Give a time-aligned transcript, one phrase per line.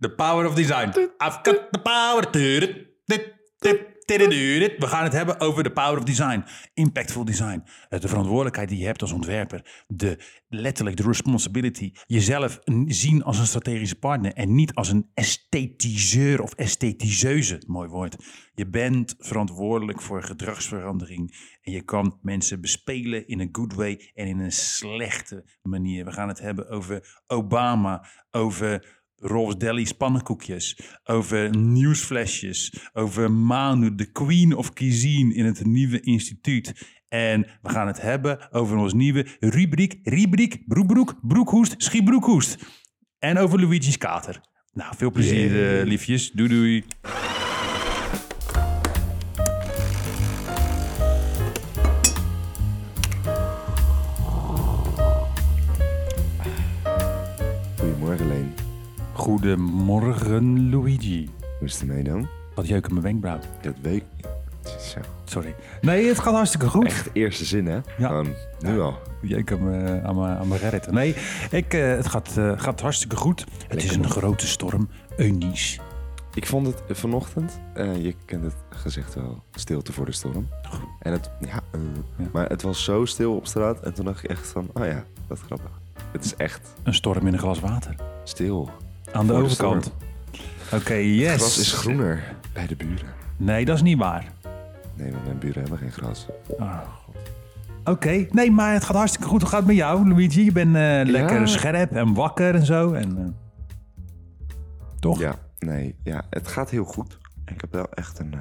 [0.00, 0.92] The power of design.
[1.20, 2.22] I've got the power.
[4.06, 6.44] We gaan het hebben over de power of design.
[6.74, 7.64] Impactful design.
[7.88, 9.84] Eh, De verantwoordelijkheid die je hebt als ontwerper.
[9.86, 10.18] De,
[10.48, 11.92] letterlijk de responsibility.
[12.06, 14.32] Jezelf zien als een strategische partner.
[14.32, 17.62] En niet als een esthetiseur of esthetiseuse.
[17.66, 18.16] Mooi woord.
[18.54, 21.56] Je bent verantwoordelijk voor gedragsverandering.
[21.62, 26.04] En je kan mensen bespelen in een good way en in een slechte manier.
[26.04, 28.06] We gaan het hebben over Obama.
[28.30, 36.00] Over Rolls Deli pannenkoekjes, over nieuwsflesjes, over Manu, de queen of cuisine in het nieuwe
[36.00, 36.72] instituut.
[37.08, 42.56] En we gaan het hebben over ons nieuwe rubriek, rubriek, broekbroek, broekhoest, schiebroekhoest.
[43.18, 44.40] En over Luigi's kater.
[44.72, 46.30] Nou, veel plezier, eh, liefjes.
[46.30, 46.84] Doei doei.
[59.24, 61.28] Goedemorgen, Luigi.
[61.58, 62.28] Hoe is het ermee dan?
[62.54, 63.38] Wat jeuk in mijn wenkbrauw.
[63.62, 64.04] Dat week.
[64.80, 65.00] Zo.
[65.24, 65.54] Sorry.
[65.80, 66.84] Nee, het gaat hartstikke goed.
[66.84, 67.78] Echt eerste zin, hè?
[67.98, 68.22] Ja.
[68.60, 68.98] Nu al.
[69.22, 70.90] Jeuk aan mijn, aan mijn, aan mijn gerrit.
[70.90, 71.14] Nee,
[71.50, 73.44] ik, eh, het gaat, eh, gaat hartstikke goed.
[73.68, 74.88] Het is een grote storm.
[75.16, 75.80] Eunice.
[76.34, 80.48] Ik vond het eh, vanochtend, je kent het gezegd wel, stilte voor de storm.
[81.00, 81.60] En het, ja,
[82.16, 82.26] Ja.
[82.32, 85.04] maar het was zo stil op straat en toen dacht ik echt van, oh ja,
[85.26, 85.70] dat is grappig.
[86.12, 87.94] Het is echt Een storm in een glas water.
[88.24, 88.70] stil.
[89.14, 89.92] Aan de Voor overkant.
[90.72, 91.30] Oké, yes.
[91.30, 93.14] Het gras is groener bij de buren.
[93.36, 94.32] Nee, dat is niet waar.
[94.94, 96.26] Nee, want mijn buren hebben geen gras.
[96.48, 97.16] Oh, God.
[97.84, 99.40] Oké, nee, maar het gaat hartstikke goed.
[99.40, 100.44] Hoe gaat het met jou, Luigi?
[100.44, 102.92] Je bent eh, lekker scherp en wakker en zo.
[102.92, 103.24] En, eh,
[105.00, 105.18] toch?
[105.18, 107.18] Ja, nee, ja, het gaat heel goed.
[107.44, 108.40] Ik heb wel echt een, eh,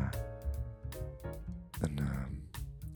[1.79, 1.99] een,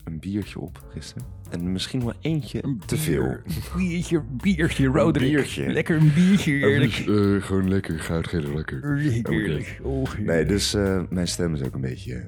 [0.04, 1.26] een biertje op gisteren.
[1.50, 3.36] En misschien wel eentje te veel.
[3.76, 5.32] Biertje, biertje, Roderick.
[5.32, 5.66] biertje.
[5.72, 6.92] Lekker een biertje, eerlijk.
[6.98, 8.96] eh, gewoon lekker, goudgele lekker.
[9.22, 9.78] Heerlijk.
[9.82, 12.20] Oh, Nee, dus eh, mijn stem is ook een beetje eh,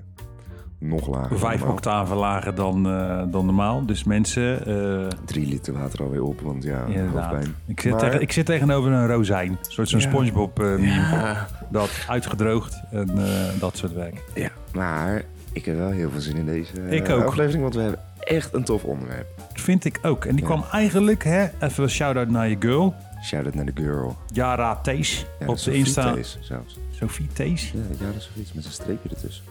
[0.79, 1.39] nog lager.
[1.39, 1.77] Vijf normaal.
[1.77, 3.87] octaven lager dan, eh, dan normaal.
[3.87, 7.55] Dus mensen, eh, Drie liter water alweer op, want ja, hoofdpijn.
[7.67, 9.51] Ik zit, Maar- tegen, ik zit tegenover een rozijn.
[9.51, 10.09] Een soort zo'n Ja.
[10.09, 10.85] Spongebob eh.
[10.97, 14.23] Ja, Dat uitgedroogd en eh, dat soort werk.
[14.35, 15.23] ja, maar
[15.53, 17.25] ik heb wel heel veel zin in deze Ik ook.
[17.25, 18.01] aflevering, want we hebben
[18.37, 19.27] echt een tof onderwerp.
[19.53, 20.25] Vind ik ook.
[20.25, 20.51] En die Ja.
[20.51, 22.95] kwam eigenlijk, hè, even een shout-out naar je girl.
[23.25, 24.17] Shout-out naar de girl.
[24.33, 26.13] Yara Thees Ja, op de Sophie Insta.
[26.13, 26.79] Thees zelfs.
[26.91, 27.71] Sophie Thees.
[27.71, 29.45] Ja, ja, dat is zoiets met zijn streepje ertussen.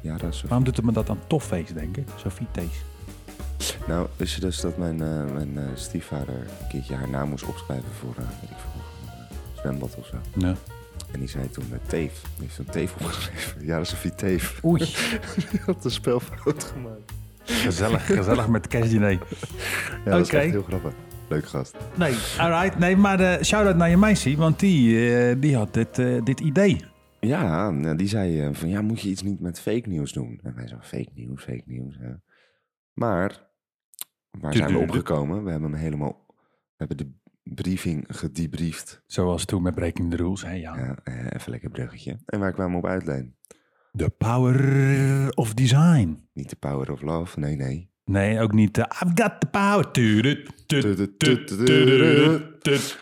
[0.00, 0.48] Ja, dat is Sophie.
[0.48, 2.06] Waarom doet het me dat aan Toffeest denken?
[2.16, 2.84] Sophie Thees.
[3.86, 7.44] Nou, wist je dus dat mijn, eh, mijn eh, stiefvader een keertje haar naam moest
[7.44, 8.80] opschrijven voor, eh, weet ik veel,
[9.20, 10.16] een zwembad of zo.
[10.34, 10.54] Ja.
[11.12, 12.12] En die zei toen uh, Teef.
[12.22, 13.64] Die heeft een Teef opgeschreven.
[13.66, 14.60] Ja, dat is Sophie Teef.
[14.64, 14.78] Oei,
[15.50, 17.12] Die had een spelfout gemaakt.
[17.46, 19.10] Gezellig, gezellig met kerstdiner.
[19.10, 19.18] Ja,
[20.04, 20.92] dat is echt heel grappig.
[21.28, 21.76] Leuk gast.
[21.96, 22.78] Nee, alright.
[22.78, 26.40] Nee, maar de shout-out naar je meisje, want die, eh, die had dit, eh, dit
[26.40, 26.84] idee.
[27.20, 30.40] Ja, nou, die zei van ja, moet je iets niet met fake nieuws doen?
[30.42, 31.98] En wij zo, fake nieuws, fake nieuws.
[32.92, 33.50] Maar,
[34.30, 35.44] waar zijn we opgekomen?
[35.44, 37.12] We hebben hem helemaal, we hebben de
[37.54, 39.02] briefing gedebriefd.
[39.06, 40.76] Zoals toen met Breaking the Rules, hè, ja.
[40.76, 40.96] Ja,
[41.30, 42.18] even lekker bruggetje.
[42.26, 43.35] En waar kwamen we op uitleen?
[43.96, 46.28] The power of design.
[46.32, 47.90] Niet de power of love, nee, nee.
[48.04, 48.74] Nee, ook niet.
[48.74, 49.88] de I've got the power.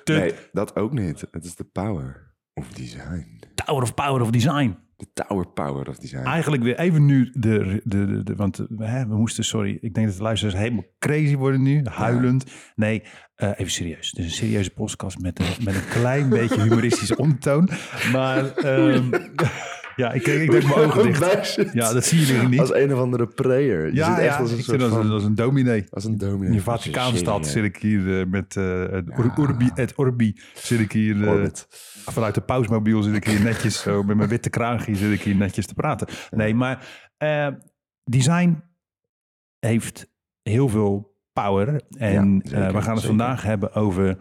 [0.04, 1.24] Nee, dat ook niet.
[1.30, 3.40] Het is de power of design.
[3.54, 4.76] Tower of power of design.
[4.96, 6.22] De tower power of design.
[6.24, 7.80] Eigenlijk weer even nu de...
[7.84, 10.84] de, de, de- want we, hè, we moesten, sorry, ik denk dat de luisteraars helemaal
[10.98, 11.80] crazy worden nu.
[11.84, 12.44] Huilend.
[12.74, 13.02] Nee,
[13.34, 14.10] eh, even serieus.
[14.10, 17.68] Het is een serieuze podcast met een, met een klein beetje humoristische ondertoon.
[18.12, 19.10] Maar ehm,
[19.96, 21.72] ja, ik, ik denk mijn ogen dicht.
[21.72, 22.60] Ja, dat zien jullie niet.
[22.60, 23.86] Als een of andere prayer.
[23.86, 25.10] Je ja, zit echt ja, als een ik soort zit als, van...
[25.10, 25.84] als een dominee.
[25.90, 26.48] Als een dominee.
[26.48, 29.32] In de Vaticaanstad zit ik hier eh, met eh, het Ja.
[29.36, 30.36] Orbi, het Orbi.
[30.54, 31.48] Zit ik hier eh,
[32.04, 35.36] vanuit de pausmobiel zit ik hier netjes zo met mijn witte kraagje zit ik hier
[35.36, 36.08] netjes te praten.
[36.30, 37.48] Nee, maar eh,
[38.04, 38.62] design
[39.58, 40.12] heeft
[40.42, 41.80] heel veel power.
[41.98, 43.16] En Ja, zeker, eh, we gaan het zeker.
[43.16, 44.16] vandaag hebben over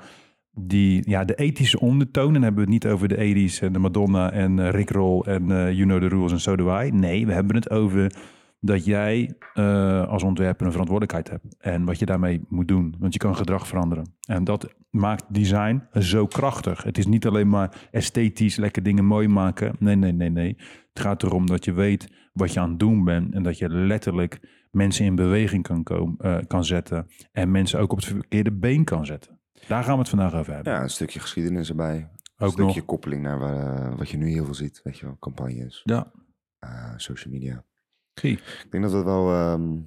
[0.56, 2.28] die, ja, de ethische ondertoon.
[2.28, 4.90] En dan hebben we het niet over de 80s en de Madonna en eh, Rick
[4.90, 6.92] Roll en eh, You Know The Rules en So Do I.
[6.92, 8.14] Nee, we hebben het over
[8.60, 11.56] dat jij eh, als ontwerper een verantwoordelijkheid hebt.
[11.60, 12.96] En wat je daarmee moet doen.
[13.00, 14.14] Want je kan gedrag veranderen.
[14.28, 16.84] En dat maakt design zo krachtig.
[16.84, 19.76] Het is niet alleen maar esthetisch lekker dingen mooi maken.
[19.80, 20.56] Nee, nee, nee, nee.
[20.94, 23.34] Het gaat erom dat je weet wat je aan het doen bent.
[23.34, 24.40] En dat je letterlijk
[24.72, 27.08] mensen in beweging kan, komen, kan zetten.
[27.32, 29.42] En mensen ook op het verkeerde been kan zetten.
[29.68, 30.74] Daar gaan we het vandaag over hebben.
[30.74, 31.96] Ja, een stukje geschiedenis erbij.
[31.98, 32.86] Een Ook stukje nog.
[32.86, 34.82] koppeling naar waar, wat je nu heel veel ziet.
[34.84, 36.12] Weet je wel, campagnes, Ja,
[36.60, 37.66] eh, social media.
[38.14, 38.32] zie.
[38.38, 39.80] Ik denk dat het wel, ehm,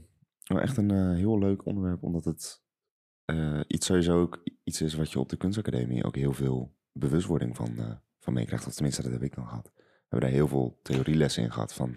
[0.45, 2.65] wel echt een eh, heel leuk onderwerp, omdat het
[3.25, 7.57] eh, iets sowieso ook iets is wat je op de kunstacademie ook heel veel bewustwording
[7.57, 8.67] van, eh, van meekrijgt.
[8.67, 9.73] Of tenminste, dat heb ik dan gehad.
[9.75, 11.97] We hebben daar heel veel theorielessen in gehad van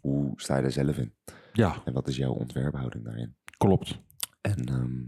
[0.00, 1.14] hoe sta je er zelf in?
[1.52, 3.36] Ja, En wat is jouw ontwerphouding daarin?
[3.58, 3.98] klopt.
[4.40, 5.00] En ehm,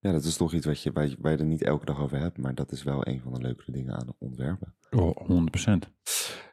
[0.00, 2.00] ja, dat is toch iets wat je, waar, je, waar je er niet elke dag
[2.00, 4.74] over hebt, maar dat is wel een van de leukere dingen aan ontwerpen.
[4.90, 5.88] Oh, 100%.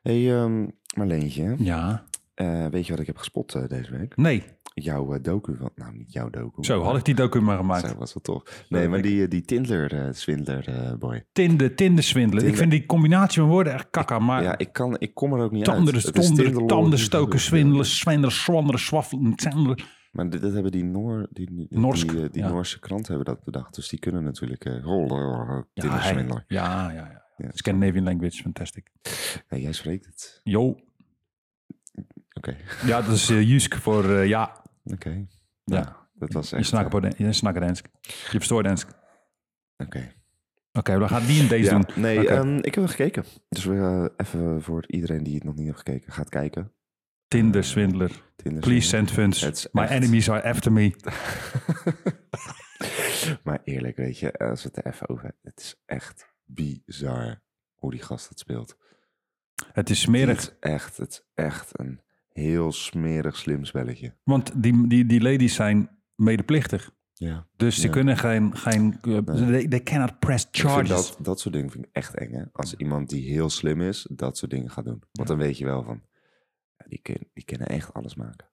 [0.04, 2.04] hey, ehm, Marleentje, Ja.
[2.34, 4.18] eh, weet je wat ik heb gespot eh, deze week?
[4.18, 4.44] Nee,
[4.78, 6.64] Jouw eh, docu, van, nou niet jouw docu.
[6.64, 7.88] zo had ik die docu maar gemaakt.
[7.90, 8.66] Zo was wel tof.
[8.70, 11.26] Nee, maar die, die Tindler-swindler, boy.
[11.32, 12.48] Tinder, Tinder swindelen.
[12.48, 14.20] Ik vind die combinatie van woorden echt kakka.
[14.20, 16.14] Maar Ja, ik, kan, ik kom er ook niet tanden, uit.
[16.14, 19.34] Tanden, tanden stoken, swindelen, swindelen, swandelen, swaffelen.
[20.16, 22.50] Maar dit hebben die, Noor, die, die, Norsk, die, die ja.
[22.50, 23.76] Noorse kranten hebben dat bedacht.
[23.76, 25.68] Dus die kunnen natuurlijk eh rollen.
[25.74, 27.24] Ja, hij- ja, ja, ja.
[27.38, 27.50] Ja.
[27.54, 28.92] Scandinavian language, fantastic.
[29.50, 30.42] Ja, jij spreekt het.
[30.44, 30.80] Jo.
[32.34, 34.62] Oké, Ja, dat is uh, Jusk voor eh, ja.
[34.84, 35.26] oké.
[35.64, 36.66] Ja, Dat was je echt...
[36.68, 37.86] snakker je snakker dansk.
[38.32, 38.90] Je dansk.
[39.78, 40.12] Oké.
[40.74, 42.02] Oké, dan gaat die in deze Ja, doen.
[42.02, 43.24] nee, ehm, ik heb hem gekeken.
[43.50, 46.72] Dus we, even voor iedereen die het nog niet heeft gekeken, gaat kijken.
[47.28, 48.12] Tinder swindler.
[48.36, 49.42] Tinder Please send funds.
[49.42, 50.94] Het My echt- enemies are after me.
[53.44, 57.42] maar eerlijk, weet je, als we het er even over hebben, het is echt bizar
[57.74, 58.78] hoe die gast het speelt.
[59.74, 60.38] Het is Het smerig.
[60.38, 64.16] is echt, het is echt een heel smerig slim spelletje.
[64.24, 66.92] Want die, die, die ladies zijn medeplichtig.
[67.14, 67.48] Ja.
[67.56, 67.94] Dus ze Ja.
[67.94, 68.58] kunnen geen...
[68.58, 70.90] geen uh, they, they cannot press charges.
[70.90, 72.44] dat, dat soort dingen vind ik echt eng, hè?
[72.52, 75.04] Als iemand die heel slim is, dat soort dingen gaat doen.
[75.12, 76.02] Want dan weet je wel van,
[76.88, 78.48] die, kun, die kunnen echt alles maken.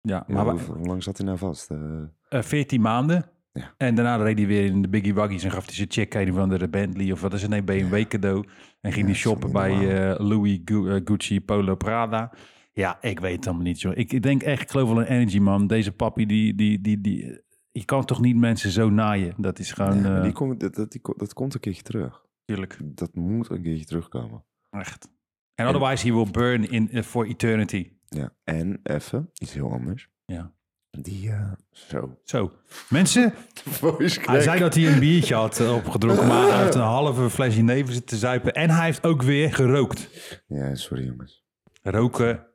[0.00, 1.70] Ja, Ja, maar hoe, lang zat hij nou vast?
[1.70, 3.30] Eh, eh, 14 maanden.
[3.52, 3.74] Ja.
[3.76, 6.32] En daarna reed hij weer in de Biggie Waggies en gaf hij zijn chick een
[6.34, 8.44] van de Bentley of wat is het, nee, BMW cadeau.
[8.80, 9.72] En ging hij shoppen bij
[10.10, 12.32] eh, Louis Gu- Gucci Polo Prada.
[12.72, 13.96] Ja, ik weet het allemaal niet, joh.
[13.96, 15.66] Ik, ik denk echt, ik geloof wel in energy, man.
[15.66, 17.40] Deze papi, die, die, die, die,
[17.72, 19.34] je kan toch niet mensen zo naaien?
[19.36, 22.24] Dat is gewoon, eh, die komt, dat, dat, die, dat komt een keertje terug.
[22.44, 24.44] tuurlijk, Dat moet een keertje terugkomen.
[24.70, 25.08] echt.
[25.56, 27.90] En otherwise he will burn in eh, for eternity.
[28.08, 28.32] Ja.
[28.44, 30.08] En even, iets heel anders.
[30.26, 30.52] Ja.
[30.90, 32.18] Die, eh, zo.
[32.24, 32.52] Zo,
[32.88, 33.34] mensen,
[34.26, 37.62] hij zei dat hij een biertje had eh, opgedronken, maar hij heeft een halve flesje
[37.62, 38.52] neven zitten zuipen.
[38.54, 40.08] En hij heeft ook weer gerookt.
[40.46, 41.44] Ja, sorry jongens.
[41.82, 42.46] Roken,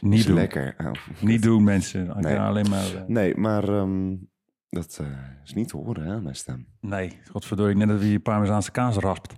[0.00, 0.34] niet Is doen.
[0.34, 0.74] lekker.
[0.78, 2.08] Oh, Niet doen, mensen.
[2.08, 2.38] Ik Nee.
[2.38, 3.04] alleen maar...
[3.06, 4.14] Nee, maar ehm,
[4.68, 5.00] dat
[5.44, 6.66] is niet te horen, hè, mijn stem.
[6.80, 9.32] nee, godverdorie, net dat je Parmezaanse kaas raspt.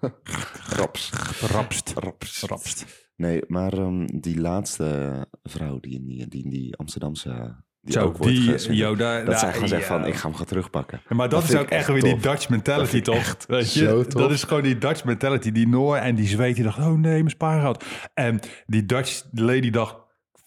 [0.76, 1.10] Raps.
[1.40, 1.92] Rapst.
[1.94, 2.42] Raps.
[2.42, 3.08] Rapst.
[3.16, 7.56] Nee, maar ehm, die laatste vrouw die in die, die, in die Amsterdamse...
[7.80, 9.88] Die Zo, ook wordt die, geswindeld, yo, daar, Dat zij gewoon zegt ja.
[9.88, 11.00] van, ik ga hem gaan terugpakken.
[11.08, 12.18] Ja, Maar dat, Dat is ook echt weer die.
[12.18, 13.36] Dutch mentality, toch?
[13.46, 13.86] Weet je?
[13.86, 14.22] tof.
[14.22, 15.52] Dat is gewoon die Dutch mentality.
[15.52, 17.84] Die Noor en die Zweed, die dacht, oh nee, mijn spaargeld.
[18.14, 19.96] En die Dutch lady dacht,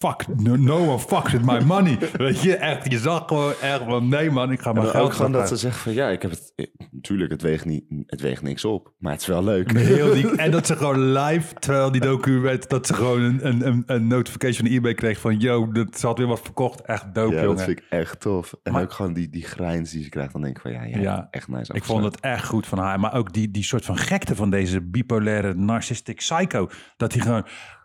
[0.08, 1.98] fuck, no, no one fucks with my money.
[2.16, 5.12] Weet je, echt, je zag gewoon echt van, nee man, ik ga mijn geld ook
[5.12, 6.52] gewoon dat ze zegt van, ja, ik heb het...
[6.90, 9.72] Natuurlijk, het weegt, niet, het weegt niks op, maar het is wel leuk.
[9.78, 13.46] Heel die, en dat ze gewoon live, terwijl die docu werd, dat ze gewoon een,
[13.46, 16.80] een, een, een notification van eBay kreeg van, yo, dat ze had weer wat verkocht.
[16.80, 17.56] Echt dope, Ja, jongen.
[17.56, 18.54] dat vind ik echt tof.
[18.62, 20.82] En Maar- ook gewoon die, die grijns die ze krijgt, dan denk ik van, ja,
[20.84, 21.28] ja, Ja.
[21.30, 21.72] echt nice.
[21.74, 23.00] Ik vond het echt goed van haar.
[23.00, 26.68] Maar ook die, die soort van gekte van deze bipolaire narcissistic psycho.
[26.96, 27.44] Dat hij gewoon,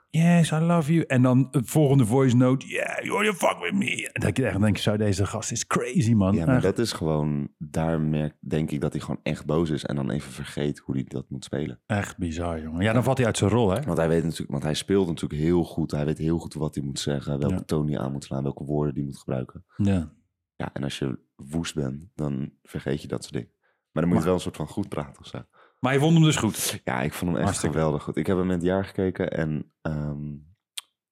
[0.10, 1.06] yes, I love you.
[1.06, 4.10] En dan het volgende voice note, yeah, you wanna fuck with me.
[4.14, 6.36] En dat je echt denkt, zo, deze gast is crazy, man.
[6.36, 6.64] Ja, maar Echt.
[6.64, 10.10] dat is gewoon, daar merk, denk ik dat hij gewoon echt boos is en dan
[10.10, 11.80] even vergeet hoe hij dat moet spelen.
[11.86, 12.84] Echt bizar, jongen.
[12.84, 13.82] Ja, dan valt hij uit zijn rol, hè?
[13.82, 15.92] Want hij weet natuurlijk, want hij speelt natuurlijk heel goed.
[15.92, 17.62] Hij weet heel goed wat hij moet zeggen, welke Ja.
[17.62, 19.66] toon hij aan moet slaan, welke woorden hij moet gebruiken.
[19.78, 20.12] Ja.
[20.56, 23.52] Ja, en als je woest bent, dan vergeet je dat soort dingen.
[23.92, 25.38] Maar dan moet je wel een soort van goed praten of zo.
[25.80, 26.82] Maar je vond hem dus goed.
[26.84, 27.76] Ja, ik vond hem echt Hartstikke.
[27.76, 28.18] geweldig goed.
[28.18, 30.36] Ik heb hem in het jaar gekeken en ehm,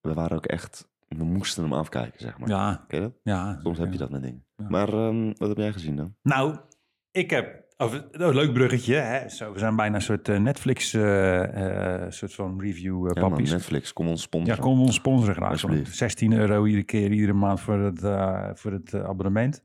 [0.01, 2.49] we waren ook echt, we moesten hem afkijken, zeg maar.
[2.49, 3.15] Ja, Ken je dat?
[3.23, 3.59] ja.
[3.63, 4.45] Soms heb je dat met dingen.
[4.67, 6.15] Maar ehm, wat heb jij gezien dan?
[6.21, 6.57] Nou,
[7.11, 7.63] ik heb...
[7.77, 9.29] Of, oh, leuk bruggetje, hè?
[9.29, 13.29] Zo, we zijn bijna een soort eh, Netflix, eh, eh, soort van review eh Ja,
[13.29, 13.43] man.
[13.43, 14.55] Netflix, kom ons sponsoren.
[14.57, 15.49] Ja, kom ons sponsoren graag.
[15.51, 15.95] Alsjeblieft.
[15.95, 17.99] 16 euro iedere keer, iedere maand voor het,
[18.59, 19.63] voor het abonnement.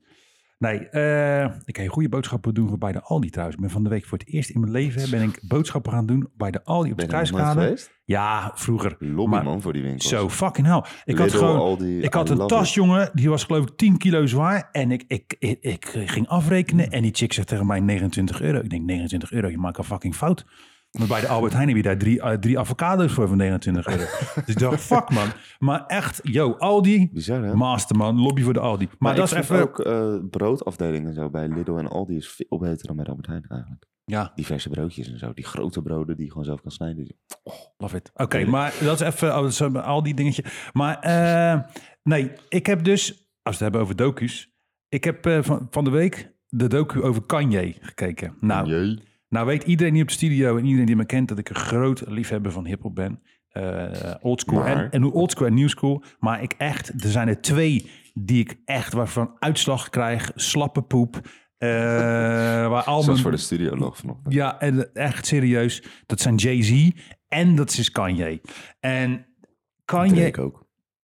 [0.61, 3.57] Nee, eh, ik je goede boodschappen doen voor bij de Aldi trouwens.
[3.57, 6.05] Ik ben van de week voor het eerst in mijn leven ben ik boodschappen gaan
[6.05, 7.99] doen bij de Aldi op de geweest?
[8.05, 8.95] Ja, vroeger.
[8.99, 10.07] Lobbyman voor die winkels.
[10.07, 10.83] Zo, fucking hell.
[11.05, 11.57] Ik had gewoon...
[11.57, 12.73] Aldi, Ik had I een tas, it.
[12.73, 14.69] jongen, die was geloof ik 10 kilo zwaar.
[14.71, 18.59] En ik, ik, ik, ik ging afrekenen en die chick zegt tegen mij 29 euro.
[18.59, 20.45] Ik denk 29 euro, je maakt een fucking fout.
[20.91, 23.87] Want bij de Albert Heijn heb je daar drie, eh, drie avocado's voor van 29
[23.87, 24.03] euro.
[24.45, 25.27] dus ik dacht, fuck man.
[25.59, 27.55] Maar echt, yo, Aldi, Bizar, hè?
[27.55, 28.85] masterman, lobby voor de Aldi.
[28.85, 29.61] Maar, Maar, dat is even...
[29.61, 33.27] ook eh broodafdelingen en zo bij Lidl en Aldi is veel beter dan bij Albert
[33.27, 33.85] Heijn eigenlijk.
[34.05, 35.33] Ja, Diverse broodjes en zo.
[35.33, 37.17] Die grote broden die je gewoon zelf kan snijden.
[37.77, 38.11] love it.
[38.13, 40.43] Oké, maar dat is even oh, Aldi dingetje.
[40.73, 41.59] Maar eh,
[42.03, 44.49] nee, ik heb dus, als we het hebben over docu's.
[44.89, 48.35] Ik heb van, van de week de docu over Kanye gekeken.
[48.39, 49.09] Nou, Jee.
[49.31, 51.55] Nou weet iedereen hier op de studio en iedereen die me kent dat ik een
[51.55, 53.21] groot liefhebber van hiphop ben.
[53.49, 56.03] Eh oldschool Maar- en, en oldschool en newschool.
[56.19, 61.19] Maar ik echt, er zijn er twee die ik echt waarvan uitslag krijg, slappe poep.
[61.57, 61.69] eh,
[62.71, 64.33] waar al mijn- voor de studio nog vanochtend.
[64.33, 65.83] ja, en echt serieus.
[66.05, 66.89] Dat zijn Jay-Z
[67.27, 68.41] en dat is Kanye.
[68.79, 69.25] En
[69.85, 70.31] Kanye, Drake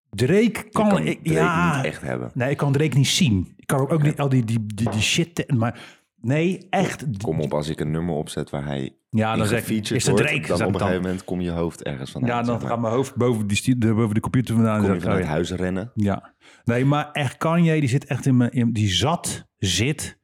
[0.09, 0.63] Drake, ook.
[0.63, 2.31] Je kan, kan ik, Drake ja, niet echt hebben.
[2.33, 3.53] nee, ik kan Drake niet zien.
[3.57, 5.79] Ik kan ook niet al die, die, die, die shit, maar
[6.21, 7.05] nee, echt.
[7.21, 10.17] Kom op, als ik een nummer opzet waar hij Ja, dan zeg ik, is het
[10.17, 10.47] Drake?
[10.47, 10.81] dan op een dan.
[10.81, 12.25] gegeven moment kom je hoofd ergens van.
[12.25, 14.75] Ja, dan gaat mijn hoofd boven, die, de, boven de computer vandaan.
[14.75, 15.91] en kom je zeg ik, vanuit oh huis rennen.
[15.93, 16.33] Ja,
[16.63, 20.19] nee, maar echt Kanye, die zit echt in mijn, in, die zat, zit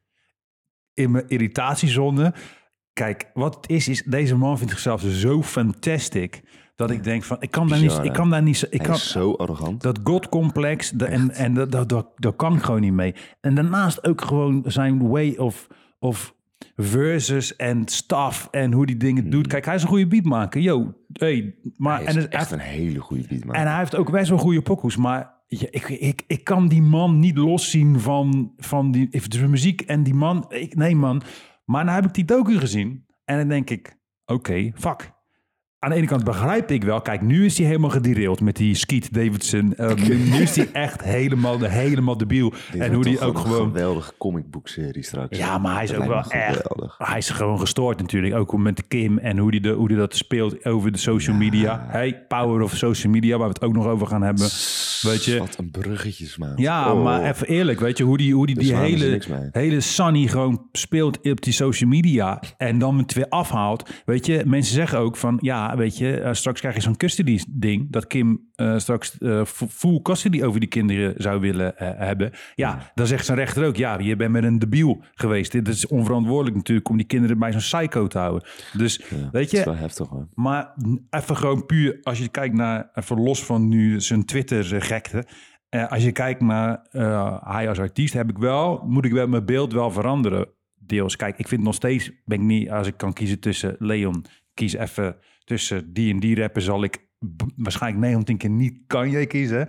[0.94, 2.34] in mijn irritatiezone.
[2.92, 6.42] Kijk, wat het is, is deze man vindt zichzelf zo fantastic
[6.76, 8.96] dat ik denk van, ik kan daar niet, ik kan daar niet, zo- ik kan,
[8.96, 9.82] zo arrogant.
[9.82, 13.14] dat godcomplex, en, en dat, dat, dat, dat kan ik gewoon niet mee.
[13.40, 15.66] En daarnaast ook gewoon zijn way of,
[16.04, 16.34] of
[16.76, 19.46] verses en stuff en hoe die dingen doet.
[19.46, 22.58] Kijk, hij is een goede beatmaker, yo, hey, maar hij en is het- echt een
[22.58, 23.60] hele goede beatmaker.
[23.62, 26.82] en hij heeft ook best wel goede pokoes, maar ja, ik, ik, ik kan die
[26.82, 30.44] man niet loszien van, van die de muziek en die man.
[30.48, 31.22] Ik, nee man,
[31.64, 35.12] maar dan heb ik die docu gezien en dan denk ik, oké, fuck.
[35.84, 38.74] Aan de ene kant begrijp ik wel, kijk, nu is hij helemaal gederailed met die
[38.74, 39.74] Skeet Davidson.
[39.74, 42.52] Eh, nu, is hij echt helemaal, helemaal debiel.
[42.72, 43.66] Dit en hoe die ook een gewoon...
[43.66, 45.38] geweldige comicboekserie straks.
[45.38, 46.62] Ja, maar hij is Dat ook wel echt.
[46.98, 48.34] Hij is gewoon gestoord natuurlijk.
[48.34, 51.86] Ook met Kim en hoe die, de, hoe die dat speelt over de social media.
[51.88, 54.48] Hey, power of social media, waar we het ook nog over gaan hebben.
[55.04, 55.38] Weet je?
[55.38, 56.52] Wat een bruggetjes, man.
[56.56, 57.02] Ja, Oh.
[57.04, 60.26] maar even eerlijk, weet je, hoe die, hoe die, Dus die er hele, hele Sunny
[60.26, 63.90] gewoon speelt op die social media en dan het weer afhaalt.
[64.04, 67.40] Weet je, mensen zeggen ook van, ja, weet je, eh, straks krijg je zo'n custody
[67.48, 72.30] ding, dat Kim eh, straks fu- full custody over die kinderen zou willen eh, hebben.
[72.54, 75.52] Ja, dan zegt zijn rechter ook, ja, je bent met een debiel geweest.
[75.52, 78.48] Dit is onverantwoordelijk natuurlijk om die kinderen bij zo'n psycho te houden.
[78.72, 80.28] Dus, Ja, weet Dat is je, wel heftig, hoor.
[80.34, 80.74] maar
[81.10, 85.24] even gewoon puur, als je kijkt naar, even los van nu zijn Twitter-gekte.
[85.88, 86.86] als je kijkt naar
[87.44, 90.48] hij als artiest, heb ik wel, moet ik wel mijn beeld wel veranderen.
[90.86, 91.16] Deels.
[91.16, 94.72] Kijk, ik vind nog steeds, ben ik niet, als ik kan kiezen tussen Leon, kies
[94.74, 96.98] even tussen die en die rapper, zal ik
[97.56, 99.68] waarschijnlijk 9 van 10 keer niet Kanye kiezen.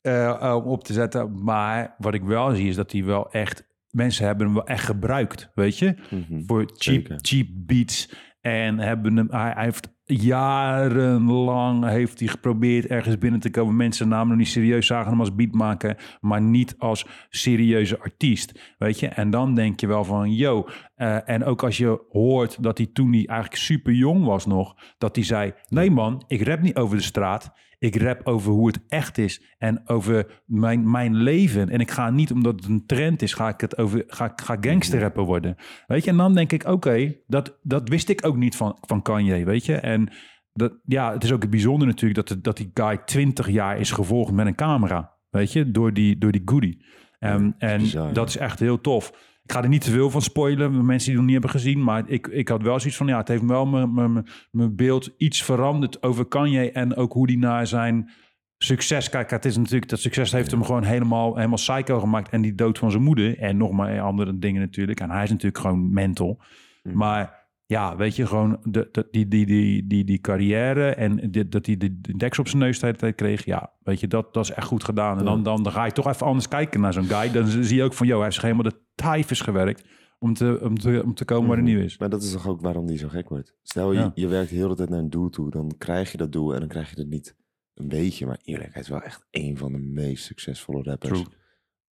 [0.00, 1.44] eh, eh, om op te zetten.
[1.44, 4.84] Maar wat ik wel zie, is dat hij wel echt, mensen hebben hem wel echt
[4.84, 6.42] gebruikt, weet je Mhm.
[6.46, 7.18] voor cheap, Zeker.
[7.20, 8.14] cheap beats.
[8.40, 13.76] En hebben hem, hij, hij heeft jarenlang heeft hij geprobeerd ergens binnen te komen.
[13.76, 18.74] Mensen namen hem niet serieus, zagen hem als beatmaker, maar niet als serieuze artiest.
[18.78, 19.08] Weet je?
[19.08, 20.66] En dan denk je wel van, yo.
[20.94, 24.74] eh, en ook als je hoort dat hij toen hij eigenlijk super jong was nog,
[24.98, 27.52] dat hij zei: Nee, man, ik rap niet over de straat.
[27.82, 31.68] Ik rap over hoe het echt is en over mijn, mijn leven.
[31.68, 34.56] En ik ga niet omdat het een trend is, ga ik het over ga, ga
[34.60, 35.56] gangster rapper worden.
[35.86, 39.02] Weet je, en dan denk ik, oké, dat, dat wist ik ook niet van, van
[39.02, 39.74] Kanye, weet je.
[39.74, 40.12] En
[40.52, 43.78] dat, ja, het is ook het bijzonder natuurlijk dat, het- dat die guy 20 jaar
[43.78, 46.84] is gevolgd met een camera, weet je, door die, door die goodie.
[47.18, 49.30] En, en bizar, dat is echt heel tof.
[49.44, 51.82] Ik ga er niet te veel van spoilen, mensen die het nog niet hebben gezien.
[51.84, 56.02] Maar ik, ik had wel zoiets van, ja, het heeft wel mijn, beeld iets veranderd
[56.02, 56.72] over Kanye.
[56.72, 58.10] En ook hoe die naar zijn
[58.58, 59.08] succes...
[59.08, 62.28] Kijk, het is natuurlijk, dat succes heeft hem gewoon helemaal, helemaal psycho gemaakt.
[62.28, 63.38] En die dood van zijn moeder.
[63.38, 65.00] En nog maar andere dingen natuurlijk.
[65.00, 66.42] En hij is natuurlijk gewoon mental.
[66.82, 67.41] Maar
[67.72, 71.66] ja, weet je, gewoon de, de, die, die, die, die, die carrière en dit, dat
[71.66, 73.44] hij de, de deks op zijn neus de hele tijd kreeg.
[73.44, 75.18] Ja, weet je, dat, dat is echt goed gedaan.
[75.18, 77.32] En dan, dan, dan ga je toch even anders kijken naar zo'n guy.
[77.32, 79.84] Dan zie je ook van, joh, hij heeft zich helemaal de tyfus gewerkt
[80.18, 81.98] om te, om te, om te komen waar hij nu is.
[81.98, 83.54] Maar dat is toch ook waarom die zo gek wordt.
[83.62, 84.10] Stel, je, Ja.
[84.14, 86.60] je werkt de hele tijd naar een doel toe, dan krijg je dat doel en
[86.60, 87.36] dan krijg je het niet
[87.74, 88.26] een beetje.
[88.26, 91.34] Maar eerlijk, hij is wel echt een van de meest succesvolle rappers True.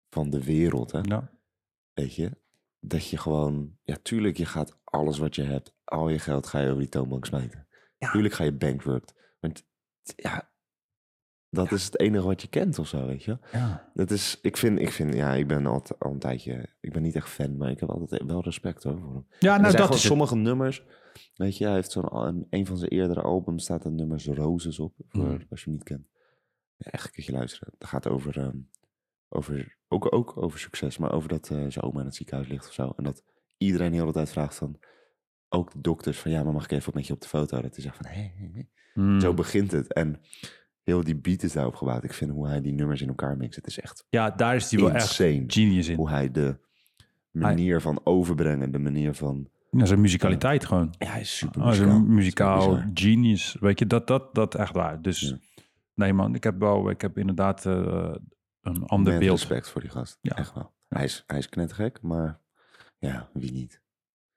[0.09, 0.91] van de wereld.
[0.91, 0.99] Hè?
[1.01, 1.31] Ja.
[1.93, 2.31] Weet je?
[2.79, 6.59] Dat je gewoon, ja, tuurlijk, je gaat alles wat je hebt, al je geld ga
[6.59, 7.67] je over die toonbank smijten.
[7.97, 8.11] Ja.
[8.11, 9.13] Tuurlijk ga je bankrupt.
[9.39, 9.65] Want
[10.15, 10.51] ja,
[11.49, 13.37] dat is het enige wat je kent of zo, weet je?
[13.51, 13.91] Ja.
[13.93, 17.01] Dat is, ik vind, ik vind, ja, ik ben altijd al een tijdje, ik ben
[17.01, 19.27] niet echt fan, maar ik heb altijd wel respect hoor voor hem.
[19.39, 20.05] Ja, nou dat is het.
[20.05, 20.83] sommige nummers,
[21.35, 24.79] weet je, hij heeft zo'n, een, een van zijn eerdere albums staat er nummers Roses
[24.79, 25.41] op, voor, Mhm.
[25.49, 26.07] als je hem niet kent.
[26.75, 27.73] Ja, echt een keertje luisteren.
[27.77, 28.57] Het gaat over, ehm,
[29.29, 32.67] over ook, ook over succes, maar over dat eh, zijn oma in het ziekenhuis ligt
[32.67, 32.93] of zo.
[32.97, 33.23] En dat
[33.57, 34.79] iedereen de hele tijd vraagt van,
[35.49, 37.61] ook de dokters, van ja, maar mag ik even met je op de foto?
[37.61, 38.61] Dat hij zegt van, hé, hé, hé.
[38.93, 39.19] Mm.
[39.19, 39.93] Zo begint het.
[39.93, 40.21] En
[40.83, 42.03] heel die beat is daarop gebouwd.
[42.03, 44.71] Ik vind hoe hij die nummers in elkaar mixt, het is echt Ja, daar is
[44.71, 45.11] hij wel echt
[45.47, 45.95] genius in.
[45.95, 46.57] Hoe hij de
[47.31, 49.49] manier van overbrengen, de manier van...
[49.71, 50.93] Ja, zijn muzikaliteit gewoon.
[50.97, 52.81] Ja, hij is super Oh, zijn muzikaal.
[52.93, 53.57] genius.
[53.59, 55.01] Weet je, dat, dat, dat echt waar.
[55.01, 55.37] Dus Ja.
[55.93, 58.15] nee man, ik heb wel, ik heb inderdaad eh,
[58.61, 59.37] een ander Met beeld.
[59.39, 60.17] respect voor die gast.
[60.21, 60.35] Ja.
[60.35, 60.73] Echt wel.
[60.87, 62.39] Hij is, hij is knettergek, maar
[62.99, 63.81] Ja, wie niet?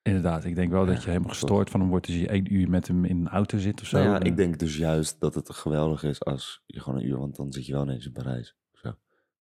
[0.02, 2.70] Inderdaad, ik denk wel dat je helemaal gestoord van hem wordt als je één uur
[2.70, 3.98] met hem in een auto zit of zo.
[3.98, 7.18] Nou ja, ik denk dus juist dat het geweldig is als je gewoon een uur,
[7.18, 8.56] want dan zit je wel ineens in Parijs.
[8.72, 8.94] Zo.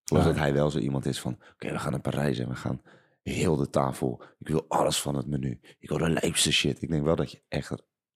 [0.03, 0.23] Ja.
[0.23, 2.81] dat hij wel zo iemand is van, oké, we gaan naar Parijs en we gaan
[3.21, 4.21] heel de tafel.
[4.39, 5.59] Ik wil alles van het menu.
[5.79, 6.81] Ik wil de lijpste shit.
[6.81, 7.69] Ik denk wel dat je echt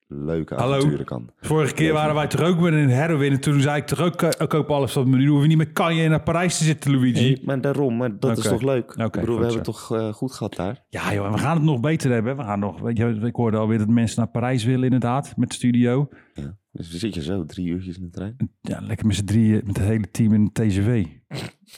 [0.07, 1.29] leuke avonturen kan.
[1.39, 4.21] Vorige keer waren wij toch ook weer in Heroin en toen zei ik toch ook,
[4.21, 5.23] eh, ik koop alles het menu.
[5.23, 7.21] Dan hoef je niet meer kan je naar Parijs te zitten, Luigi.
[7.21, 8.91] Nee, maar daarom, maar dat is toch leuk?
[8.91, 10.83] Ik bedoel, we goed hebben het toch eh, goed gehad daar?
[10.89, 11.63] Ja joh, en we gaan
[16.73, 16.81] het.
[16.81, 18.35] Dus dan zit je zo drie uurtjes in de trein.
[18.61, 21.05] Ja, lekker met z'n drieën, met het hele team in de TGV.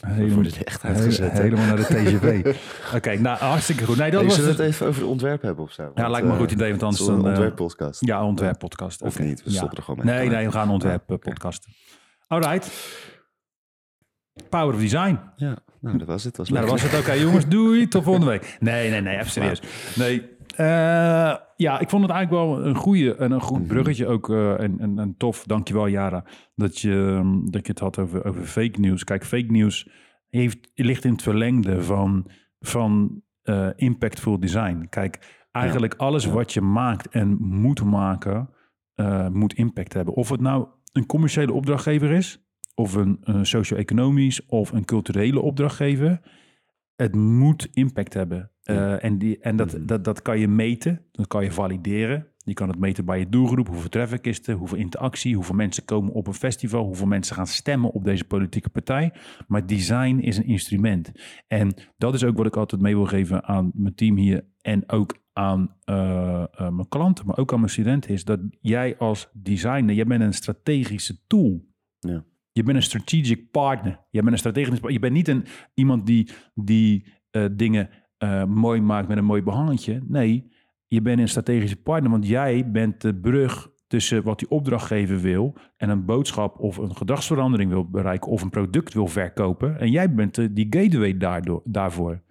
[0.00, 2.56] Helemaal, er echt uitgezet, helemaal naar de TGV.
[2.96, 3.96] Oké, nou hartstikke goed.
[3.96, 4.58] Nee, dat Hey, was zullen het.
[4.60, 5.92] het even over het ontwerp hebben of zo?
[5.94, 8.06] Ja, lijkt me een eh, goed idee, want anders het een eh, ontwerppodcast.
[8.06, 9.02] Ja, ontwerppodcast.
[9.02, 9.56] Of niet, we Ja.
[9.56, 10.14] stoppen er gewoon mee.
[10.14, 11.28] Nee, nee, we gaan ontwerp Ah, oké.
[11.28, 11.66] podcast.
[12.26, 12.70] Alright.
[14.48, 15.18] Power of Design.
[15.36, 16.36] Ja, nou, dat was het.
[16.36, 17.00] Was Nou, dat was het.
[17.00, 17.88] Oké, jongens, doei.
[17.88, 18.56] Tot volgende week.
[18.60, 19.60] Nee, nee, nee, even serieus.
[19.96, 20.35] Nee.
[20.56, 24.30] Eh, ja, ik vond het eigenlijk wel een goede en een goed bruggetje ook.
[24.30, 28.24] eh, en, en, en tof, dankjewel Jara, dat je, ehm, dat je het had over,
[28.24, 29.04] over fake news.
[29.04, 29.88] Kijk, fake news
[30.28, 34.86] heeft, ligt in het verlengde van, van eh, impactful design.
[34.90, 38.50] Kijk, eigenlijk alles wat je maakt en moet maken,
[39.32, 40.14] moet impact hebben.
[40.14, 46.20] Of het nou een commerciële opdrachtgever is, of een, een socio-economisch of een culturele opdrachtgever.
[46.96, 48.50] Het moet impact hebben.
[48.62, 49.86] Eh, en die, en dat, Mhm.
[49.86, 52.26] dat, dat kan je meten, dat kan je valideren.
[52.36, 55.84] Je kan het meten bij je doelgroep, hoeveel traffic is er, hoeveel interactie, hoeveel mensen
[55.84, 59.12] komen op een festival, hoeveel mensen gaan stemmen op deze politieke partij.
[59.46, 61.12] Maar design is een instrument.
[61.46, 64.88] En dat is ook wat ik altijd mee wil geven aan mijn team hier en
[64.90, 69.28] ook aan eh, eh, mijn klanten, maar ook aan mijn studenten, is dat jij als
[69.32, 71.64] designer, jij bent een strategische tool.
[71.98, 72.24] Ja.
[72.56, 74.00] Je bent een strategic partner.
[74.10, 75.44] Je bent een strategisch Je bent niet een,
[75.74, 80.02] iemand die, die eh, dingen eh, mooi maakt met een mooi behangetje.
[80.06, 80.52] Nee,
[80.86, 85.54] je bent een strategische partner, want jij bent de brug tussen wat die opdrachtgever wil
[85.76, 89.78] en een boodschap of een gedragsverandering wil bereiken of een product wil verkopen.
[89.78, 92.22] En jij bent de, die gateway daardoor, daarvoor.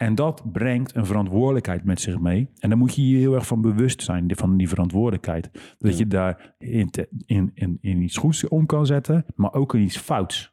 [0.00, 2.50] En dat brengt een verantwoordelijkheid met zich mee.
[2.58, 5.50] En daar moet je je heel erg van bewust zijn, van die verantwoordelijkheid.
[5.78, 9.74] Dat je daar in, te- in, in, in iets goeds om kan zetten, maar ook
[9.74, 10.52] in iets fouts.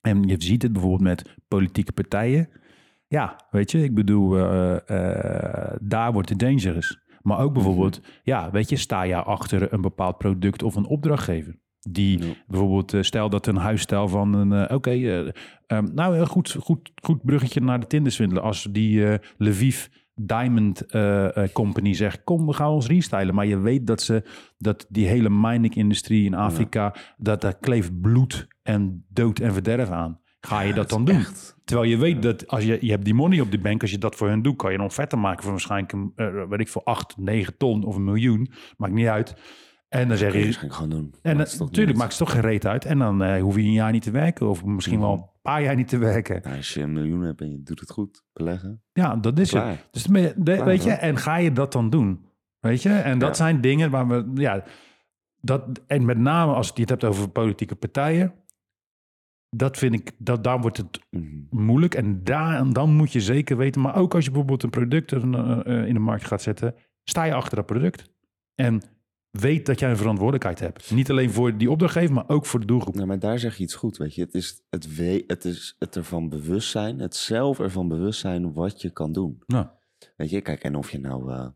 [0.00, 2.48] En je ziet het bijvoorbeeld met politieke partijen.
[3.06, 7.00] Ja, weet je, ik bedoel, eh, eh, daar wordt het dangerous.
[7.22, 11.58] Maar ook bijvoorbeeld, ja, weet je, sta je achter een bepaald product of een opdrachtgever.
[11.90, 15.28] Die bijvoorbeeld, eh, stel dat een huisstijl van een, eh, oké, eh,
[15.66, 18.42] ehm, nou een goed, goed, goed bruggetje naar de Tinderswindelen.
[18.42, 20.86] Als die eh Lviv Diamond
[21.52, 23.34] Company zegt, kom, we gaan ons restylen.
[23.34, 24.22] Maar je weet dat ze,
[24.58, 30.20] dat die hele mining-industrie in Afrika, dat daar kleeft bloed en dood en verderf aan.
[30.40, 31.16] Ga je dat dan doen?
[31.16, 31.56] Echt.
[31.64, 33.98] Terwijl je weet dat als je, je hebt die money op die bank, als je
[33.98, 36.12] dat voor hen doet, kan je dan vetter maken van waarschijnlijk een,
[36.48, 38.52] weet ik voor 8, 9 ton of een miljoen.
[38.76, 39.34] Maakt niet uit.
[39.92, 41.14] En dan zeg je je, waarschijnlijk gewoon doen.
[41.22, 42.84] en natuurlijk maakt het toch geen reet uit.
[42.84, 45.62] En dan eh, hoef je een jaar niet te werken, of misschien wel een paar
[45.62, 46.40] jaar niet te werken.
[46.42, 48.82] Nou, als je een miljoen hebt en je doet het goed, beleggen.
[48.92, 49.88] Ja, dat is het.
[49.90, 50.98] Dus de- de- Klaar, weet je, hoor.
[50.98, 52.24] en ga je dat dan doen?
[52.60, 53.34] Weet je, en dat Ja.
[53.34, 54.64] zijn dingen waar we, ja,
[55.40, 58.34] dat, en met name als je het hebt over politieke partijen,
[59.56, 61.26] dat vind ik, dat, daar wordt het Mhm.
[61.50, 61.94] moeilijk.
[61.94, 65.12] En, daar, en dan moet je zeker weten, maar ook als je bijvoorbeeld een product
[65.12, 65.22] eh,
[65.66, 66.74] eh, in de markt gaat zetten,
[67.04, 68.10] sta je achter dat product.
[68.54, 68.82] En
[69.32, 70.90] weet dat jij een verantwoordelijkheid hebt.
[70.90, 72.94] Niet alleen voor die opdrachtgever, maar ook voor de doelgroep.
[72.94, 74.22] Nou, maar daar zeg je iets goed, weet je.
[74.22, 78.52] Het is het, we het, is het ervan bewust zijn, het zelf ervan bewust zijn
[78.52, 79.42] wat je kan doen.
[79.46, 79.66] Nou,
[80.16, 81.48] Weet je, kijk, en of je nou eh,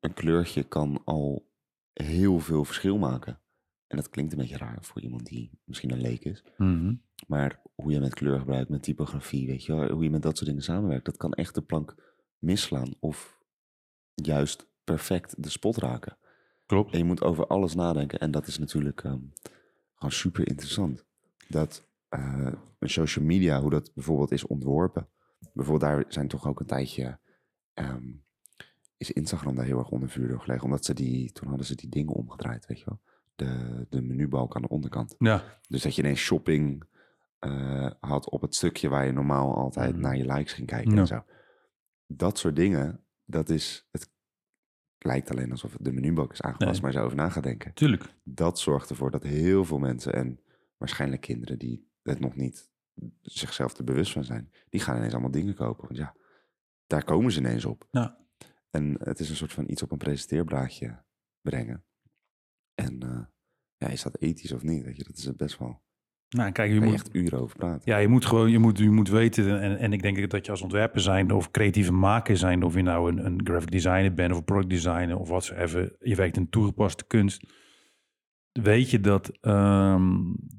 [0.00, 1.50] een kleurtje kan al
[1.92, 3.40] heel veel verschil maken.
[3.86, 6.44] En dat klinkt een beetje raar voor iemand die misschien een leek is.
[6.56, 6.94] mhm.
[7.26, 10.36] Maar hoe je met kleur gebruikt, met typografie, weet je wel, hoe je met dat
[10.36, 11.94] soort dingen samenwerkt, dat kan echt de plank
[12.38, 13.38] misslaan of
[14.14, 16.16] juist perfect de spot raken.
[16.66, 16.92] Klopt.
[16.92, 18.18] En je moet over alles nadenken.
[18.18, 19.20] En dat is natuurlijk ehm,
[19.94, 21.04] gewoon super interessant.
[21.48, 25.08] Dat eh, social media, hoe dat bijvoorbeeld is ontworpen.
[25.52, 27.18] Bijvoorbeeld daar zijn toch ook een tijdje...
[27.74, 28.12] ehm,
[28.96, 30.64] is Instagram daar heel erg onder vuur door gelegen.
[30.64, 31.32] Omdat ze die...
[31.32, 33.00] Toen hadden ze die dingen omgedraaid, weet je wel.
[33.34, 35.14] De, de menubalk aan de onderkant.
[35.18, 36.84] Ja, Dus dat je ineens shopping
[37.38, 40.00] eh, had op het stukje waar je normaal altijd Mhm.
[40.00, 40.98] naar je likes ging kijken Ja.
[41.00, 41.24] en zo.
[42.06, 43.88] Dat soort dingen, dat is...
[43.90, 44.10] Het
[45.06, 46.80] lijkt alleen alsof het de menubalk is aangepast, Nee.
[46.80, 48.14] maar zo over na gaat denken tuurlijk.
[48.22, 50.40] dat zorgt ervoor dat heel veel mensen en
[50.76, 52.70] waarschijnlijk kinderen die het nog niet
[53.20, 55.84] zichzelf er bewust van zijn, die gaan ineens allemaal dingen kopen.
[55.84, 56.14] Want ja,
[56.86, 57.88] daar komen ze ineens op.
[57.90, 58.18] Ja.
[58.70, 61.02] En het is een soort van iets op een presenteerblaadje
[61.40, 61.84] brengen.
[62.74, 63.24] En eh,
[63.76, 64.84] ja, is dat ethisch of niet?
[64.84, 65.82] Weet je, dat is best wel
[66.28, 67.80] Nou, kijk, je moet, echt uren over praten.
[67.84, 69.60] ja, je moet gewoon, je moet, je moet weten.
[69.60, 72.82] En, en ik denk dat je als ontwerper zijn of creatieve maker zijn, of je
[72.82, 76.36] nou een, een graphic designer bent of een product designer of wat even, je werkt
[76.36, 77.46] in toegepaste kunst.
[78.52, 80.12] Weet je dat, ehm,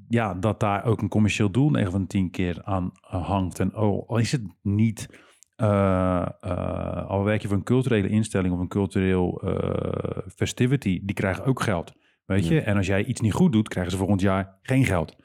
[0.08, 3.60] ja, dat daar ook een commercieel doel 9 van de 10 keer aan eh, hangt.
[3.60, 5.08] En oh, al is het niet,
[5.56, 11.14] eh, eh, al werk je voor een culturele instelling of een cultureel eh, festivity, die
[11.14, 11.92] krijgen ook geld.
[12.24, 12.54] Weet je?
[12.54, 12.60] Ja.
[12.60, 15.16] En als jij iets niet goed doet, krijgen ze volgend jaar geen geld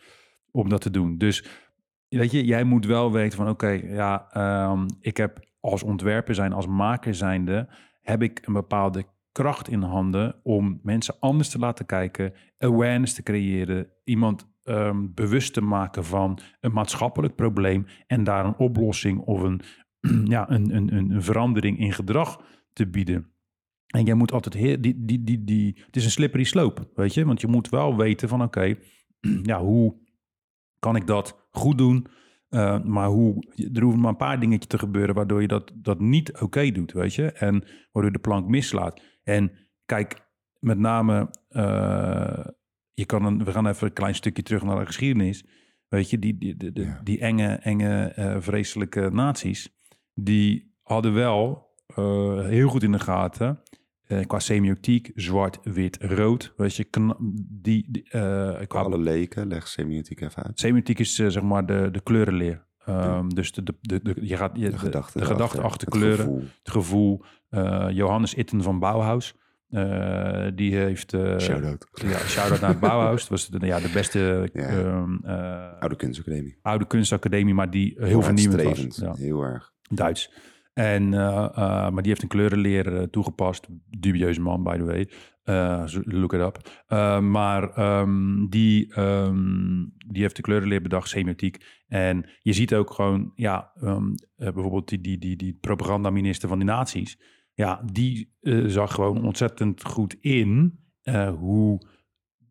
[0.51, 1.17] om dat te doen.
[1.17, 1.45] Dus
[2.07, 6.53] weet je, jij moet wel weten van oké, ja, ehm, ik heb als ontwerper zijn,
[6.53, 7.69] als maker zijnde,
[8.01, 13.23] heb ik een bepaalde kracht in handen om mensen anders te laten kijken, awareness te
[13.23, 19.41] creëren, iemand ehm, bewust te maken van een maatschappelijk probleem en daar een oplossing of
[19.41, 19.61] een,
[20.33, 22.41] ja, een, een, een verandering in gedrag
[22.73, 23.29] te bieden.
[23.87, 27.13] En jij moet altijd heel, die, die, die, die, het is een slippery slope, weet
[27.13, 28.75] je, want je moet wel weten van oké,
[29.51, 29.95] ja, hoe
[30.81, 32.07] kan ik dat goed doen?
[32.49, 35.99] Uh, maar hoe, er hoeven maar een paar dingetjes te gebeuren waardoor je dat, dat
[35.99, 37.31] niet oké doet, weet je?
[37.31, 37.59] En
[37.91, 39.01] waardoor je de plank mislaat.
[39.23, 39.51] En
[39.85, 42.45] kijk, met name, uh,
[42.93, 45.45] je kan een, we gaan even een klein stukje terug naar de geschiedenis.
[45.87, 46.99] Weet je, die, die, die, Ja.
[47.03, 49.69] die enge, enge, uh, vreselijke naties,
[50.13, 51.69] die hadden wel
[52.43, 53.61] heel goed in de gaten
[54.11, 56.53] uh, qua semiotiek, zwart, wit, rood.
[56.57, 56.87] Weet je,
[57.61, 60.59] die, die, uh, Qua alle leken, leg semiotiek even uit.
[60.59, 62.65] semiotiek is uh, zeg maar de, de kleurenleer.
[62.89, 65.97] Um, dus de, de, de, de, je gaat, je, De gedachte de gedachte achter het
[65.97, 66.39] kleuren, gevoel.
[66.63, 67.23] het gevoel.
[67.89, 69.35] Johannes Itten van Bauhaus,
[69.69, 71.13] uh, die heeft...
[71.13, 71.87] Uh, Shout-out.
[71.91, 73.19] Ja, shout-out naar Bauhaus.
[73.21, 74.77] Dat was de, ja, de beste Ja.
[74.77, 76.57] um, uh, Oude kunstacademie.
[76.61, 78.95] oude kunstacademie, maar die heel vernieuwend was.
[78.95, 79.13] Ja.
[79.13, 79.71] Heel erg.
[79.89, 80.31] Duits.
[80.73, 81.55] En, uh, uh,
[81.89, 83.67] maar die heeft een kleurenleer uh, toegepast.
[83.89, 85.09] Dubieuze man, by the way.
[86.03, 86.85] Look it up.
[87.21, 91.65] Maar um, die, um, die heeft de kleurenleer bedacht, semiotiek.
[91.87, 96.57] En je ziet ook gewoon, ja, um, uh, bijvoorbeeld die, die, die, die propagandaminister van
[96.57, 97.21] die naties.
[97.53, 98.33] Ja, die
[98.65, 100.79] zag gewoon ontzettend goed in
[101.37, 101.89] hoe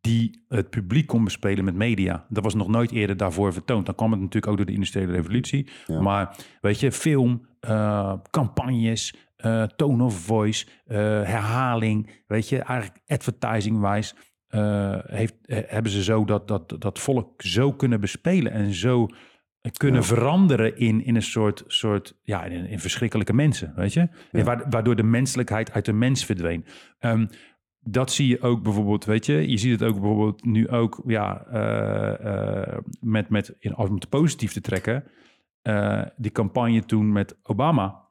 [0.01, 2.27] die het publiek kon bespelen met media.
[2.29, 3.87] Dat was nog nooit eerder daarvoor vertoond.
[3.87, 5.69] Dan kwam het natuurlijk ook door de industriële revolutie.
[5.87, 6.01] Ja.
[6.01, 13.01] Maar weet je, film, uh, campagnes, uh, tone of voice, uh, herhaling, weet je, eigenlijk
[13.07, 14.15] advertising-wise
[15.07, 19.09] heeft, hebben ze zo dat, dat, dat volk zo kunnen bespelen en zo
[19.77, 20.07] kunnen Ja.
[20.07, 24.09] veranderen in, in een soort, soort ja, in, in verschrikkelijke mensen, weet je?
[24.33, 24.43] Ja.
[24.45, 26.65] Wa- Waardoor de menselijkheid uit de mens verdween.
[27.01, 27.29] Um,
[27.83, 31.47] dat zie je ook bijvoorbeeld, weet je, je ziet het ook bijvoorbeeld nu ook, ja,
[31.53, 35.05] uh, uh, met, met, in, om het positief te trekken,
[35.63, 38.09] uh, die campagne toen met Obama,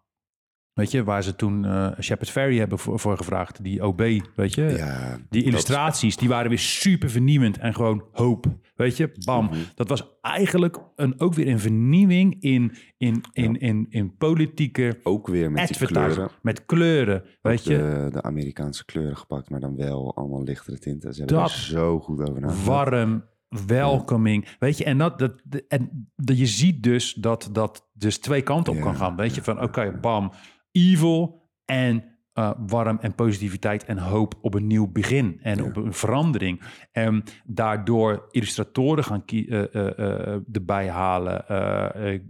[0.73, 4.01] weet je, waar ze toen uh, Shepard Ferry hebben voor, voor, gevraagd, die OB,
[4.35, 9.11] weet je, Ja, die illustraties, die waren weer super vernieuwend en gewoon hoop, weet je,
[9.25, 9.45] bam.
[9.45, 9.63] Mm -hmm.
[9.75, 13.59] Dat was eigenlijk een, ook weer een vernieuwing in, in, in, ja.
[13.59, 16.29] in, in politieke Ook weer met die kleuren.
[16.41, 18.09] Met kleuren, weet de, je.
[18.11, 21.13] De Amerikaanse kleuren gepakt, maar dan wel allemaal lichtere tinten.
[21.13, 22.65] Ze hebben dat, er zo goed over nagedacht.
[22.65, 24.83] Warm, welcoming, weet je.
[24.83, 28.95] En, dat, dat, en dat, je ziet dus dat dat dus twee kanten op kan
[28.95, 29.15] gaan.
[29.15, 30.31] Weet je, van oké, okay, bam,
[30.71, 35.63] evil en uh, warm en positiviteit en hoop op een nieuw begin en ja.
[35.63, 36.61] op een verandering.
[36.91, 41.45] En daardoor illustratoren gaan uh, uh, erbij halen,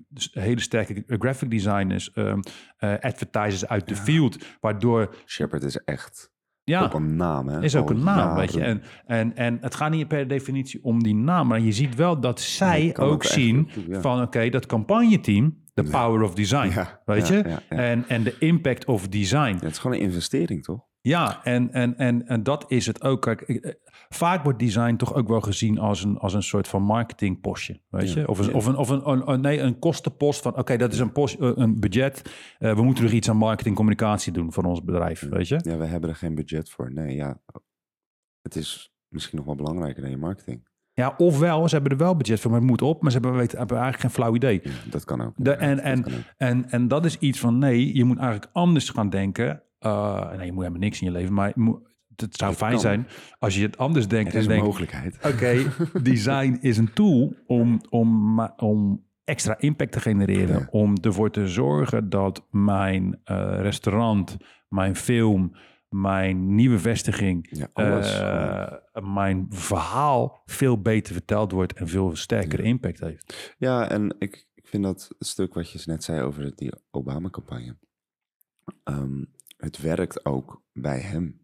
[0.09, 2.39] dus hele sterke graphic designers, um,
[2.79, 4.01] advertisers uit de ja.
[4.01, 5.15] field, waardoor...
[5.25, 6.31] Shepard is echt
[6.69, 7.61] ja, een naam, hè?
[7.61, 8.35] Is ook een naam, jaren.
[8.35, 8.61] weet je.
[8.61, 12.19] En, en, en het gaat niet per definitie om die naam, maar je ziet wel
[12.19, 17.27] dat zij ook zien van, oké, okay, dat campagneteam, the power of design, ja, weet
[17.27, 17.43] je?
[17.69, 19.53] En, en de impact of design.
[19.53, 20.87] het is gewoon een investering, toch?
[21.01, 23.21] Ja, en, en, en, en dat is het ook.
[23.21, 23.77] Kijk,
[24.09, 28.13] vaak wordt design toch ook wel gezien als een, als een soort van marketingpostje, weet
[28.13, 28.27] je?
[28.27, 30.93] Of een, of een, of een, een, een nee, een kostenpost van, oké, okay, dat
[30.93, 32.21] is een, post, eh, een budget.
[32.59, 35.59] Uh, we moeten nog iets aan marketing communicatie doen voor ons bedrijf, weet je?
[35.63, 36.93] Ja, we hebben er geen budget voor.
[36.93, 37.41] Nee, ja.
[38.41, 40.67] Het is misschien nog wel belangrijker dan je marketing.
[40.93, 43.37] Ja, ofwel, ze hebben er wel budget voor, maar het moet op, maar ze hebben,
[43.37, 44.59] weten, hebben eigenlijk geen flauw idee.
[44.63, 45.33] Ja, dat kan ook.
[45.35, 46.11] De, en, en, ook.
[46.37, 49.63] En, en dat is iets van, nee, je moet eigenlijk anders gaan denken.
[49.79, 51.88] Uh, nee, je moet helemaal niks in je leven, maar je moet,
[52.21, 52.81] het zou Het fijn kan.
[52.81, 53.07] zijn
[53.39, 54.33] als je het anders denkt.
[54.33, 55.17] Er is en een denkt, mogelijkheid.
[55.33, 55.71] Oké,
[56.11, 60.59] design is een tool om, om, om extra impact te genereren.
[60.59, 60.67] Ja.
[60.71, 64.37] Om ervoor te zorgen dat mijn uh, restaurant,
[64.69, 65.51] mijn film,
[65.89, 68.19] mijn nieuwe vestiging, Ja, alles.
[68.21, 68.73] uh,
[69.13, 73.55] mijn verhaal veel beter verteld wordt en veel sterker impact heeft.
[73.57, 77.75] Ja, en ik, ik vind dat het stuk wat je net zei over die Obama-campagne.
[78.83, 79.23] ehm,
[79.57, 81.39] het werkt ook bij hem.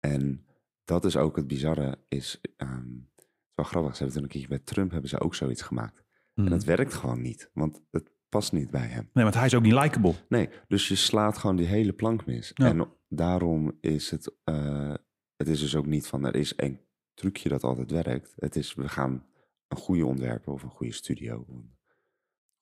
[0.00, 0.46] En
[0.84, 1.98] dat is ook het bizarre.
[2.08, 3.92] Is, ehm, het wel grappig.
[3.92, 6.02] Ze hebben toen een keertje bij Trump hebben ze ook zoiets gemaakt.
[6.34, 9.08] En dat werkt gewoon niet, want het past niet bij hem.
[9.12, 10.14] Nee, want hij is ook niet likable.
[10.28, 12.50] Nee, dus je slaat gewoon die hele plank mis.
[12.54, 12.66] Ja.
[12.66, 14.94] En daarom is het, eh,
[15.36, 16.80] het is dus ook niet van er is één
[17.14, 18.32] trucje dat altijd werkt.
[18.36, 19.26] Het is we gaan
[19.68, 21.76] een goede ontwerper of een goede studio, een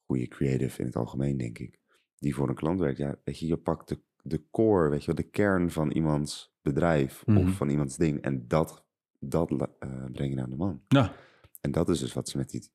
[0.07, 1.81] goede creative in het algemeen denk ik,
[2.17, 2.99] die voor een klant werkt.
[2.99, 6.57] Ja, weet je, je pakt de, de core, weet je wel, de kern van iemands
[6.63, 7.39] bedrijf Mhm.
[7.39, 8.87] of van iemands ding en dat,
[9.19, 10.83] dat eh, breng je naar de man.
[11.61, 12.69] En dat is dus wat ze met die,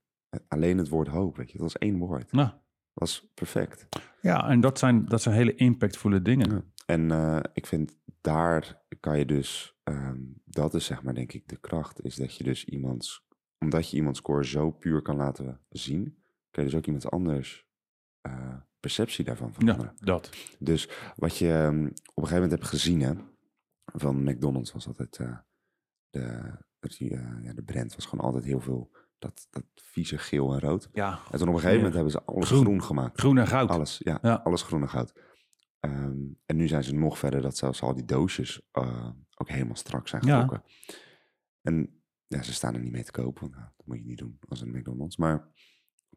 [0.47, 2.31] alleen het woord hoop, weet je, dat was één woord.
[2.31, 2.49] nou.
[2.93, 3.87] was perfect.
[4.21, 6.49] Ja, en dat zijn, dat zijn hele impactvolle dingen.
[6.51, 6.63] Ja.
[6.85, 11.47] En eh, ik vind daar kan je dus, ehm, dat is zeg maar denk ik
[11.47, 13.25] de kracht, is dat je dus iemands,
[13.59, 16.03] omdat je iemands score zo puur kan laten zien,
[16.51, 17.67] kan je dus ook iemand anders
[18.21, 19.93] eh, perceptie daarvan veranderen.
[19.95, 20.29] Ja, dat.
[20.59, 23.13] Dus wat je ehm, op een gegeven moment hebt gezien hè,
[23.85, 25.37] van McDonald's was altijd, eh,
[26.09, 30.53] de, die, eh, ja, de brand was gewoon altijd heel veel dat, dat vieze geel
[30.53, 30.89] en rood.
[30.93, 32.63] Ja, En toen op een gegeven moment hebben ze alles Groen.
[32.63, 33.19] groen, gemaakt.
[33.19, 33.69] groen en goud.
[33.69, 34.33] Alles, ja, Ja.
[34.43, 35.13] alles groen en goud.
[35.79, 39.75] Ehm, en nu zijn ze nog verder dat zelfs al die doosjes eh, ook helemaal
[39.75, 40.41] strak zijn Ja.
[40.41, 40.71] getrokken.
[41.61, 44.17] En ja, ze staan er niet mee te kopen, want nou, dat moet je niet
[44.17, 45.17] doen als een McDonald's.
[45.17, 45.47] Maar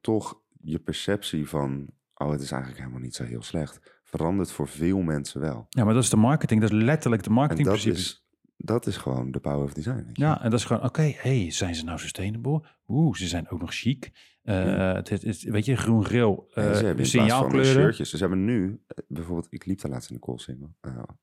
[0.00, 4.68] toch, je perceptie van, oh, het is eigenlijk helemaal niet zo heel slecht, verandert voor
[4.68, 5.66] veel mensen wel.
[5.68, 6.60] Ja, maar dat is de marketing.
[6.60, 8.26] Dat is letterlijk de En dat is,
[8.56, 10.04] dat is gewoon de power of design.
[10.04, 10.22] weet je.
[10.22, 12.62] Ja, en dat is gewoon, oké, hey, zijn ze nou sustainable?
[12.88, 14.10] Oeh, ze zijn ook nog chic.
[14.42, 14.94] Eh, Ja.
[14.94, 17.72] het, is- het is- weet je, groen-geel, En eh, signaalkleuren.
[17.72, 18.10] shirtjes.
[18.10, 20.74] Dus ze hebben nu, eh, bijvoorbeeld, ik liep daar laatst in de Koolsingel,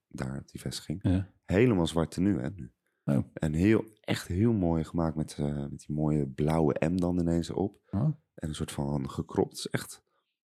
[0.07, 0.99] daar op die vestiging.
[1.03, 1.29] Ja.
[1.45, 2.71] Helemaal zwart tenue, hè, nu.
[3.05, 3.17] Oh.
[3.33, 5.37] En heel, echt heel mooi gemaakt met,
[5.69, 7.79] met die mooie blauwe M dan ineens erop.
[7.89, 8.01] Oh.
[8.35, 9.49] En een soort van gekropt.
[9.49, 10.03] Het is echt.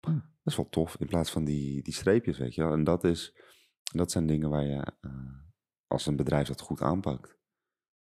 [0.01, 0.95] Dat is wel tof.
[0.99, 2.73] In plaats van die, die streepjes, weet je wel.
[2.73, 3.35] En dat, is,
[3.93, 5.11] dat zijn dingen waar je, eh,
[5.87, 7.39] als een bedrijf dat goed aanpakt.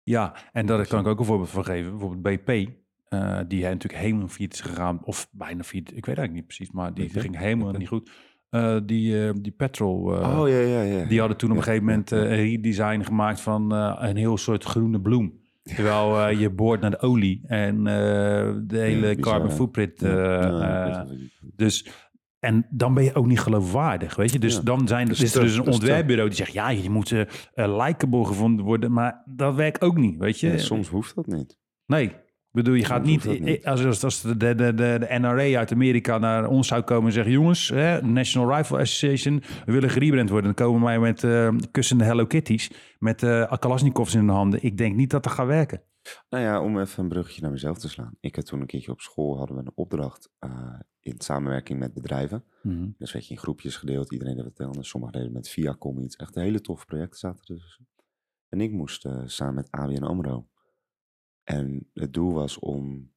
[0.03, 1.91] Ja, en daar kan ik ook een voorbeeld van geven.
[1.91, 2.49] Bijvoorbeeld BP,
[3.07, 5.05] eh, die hij natuurlijk helemaal failliet is gegaan.
[5.05, 6.71] Of bijna failliet, ik weet eigenlijk niet precies.
[6.71, 8.11] Maar die ging helemaal niet goed.
[8.49, 11.05] Eh, die, eh, die petrol, oh, ja, ja, ja.
[11.05, 15.01] die hadden toen op een gegeven moment een redesign gemaakt van een heel soort groene
[15.01, 15.45] bloem.
[15.75, 20.01] Terwijl eh, je boort naar de olie en eh, de hele carbon footprint.
[20.01, 21.07] Eh, ja,
[21.41, 21.87] dus,
[22.39, 24.39] en dan ben je ook niet geloofwaardig, weet je.
[24.39, 24.61] Dus Ja.
[24.61, 26.53] dan zijn, is er dus een ontwerpbureau die zegt...
[26.53, 27.13] ja, je moet
[27.55, 30.57] likable gevonden worden, maar dat werkt ook niet, weet je.
[30.57, 31.57] Soms hoeft dat niet.
[31.85, 32.15] Nee,
[32.57, 33.25] bedoel, je gaat niet...
[33.65, 37.11] Als, als, als de, de, de, de NRA uit Amerika naar ons zou komen en
[37.11, 37.31] zeggen...
[37.31, 40.55] jongens, hè, National Rifle Association, we willen gerebrand worden.
[40.55, 44.63] Dan komen wij met eh, kussende Hello Kitties, met eh Kalashnikovs in de handen.
[44.63, 45.81] Ik denk niet dat dat gaat werken.
[46.29, 48.17] Nou ja, om even een bruggetje naar mezelf te slaan.
[48.19, 51.93] Ik heb toen een keertje op school, hadden we een opdracht eh, in samenwerking met
[51.93, 52.43] bedrijven.
[52.97, 54.89] Dus werd je in groepjes gedeeld, iedereen deed wat anders.
[54.89, 56.15] Sommigen deden met Viacom iets.
[56.15, 57.87] Echt hele toffe projecten zaten er tussen.
[58.49, 60.47] En ik moest samen met ABN AMRO.
[61.47, 63.11] En het doel was om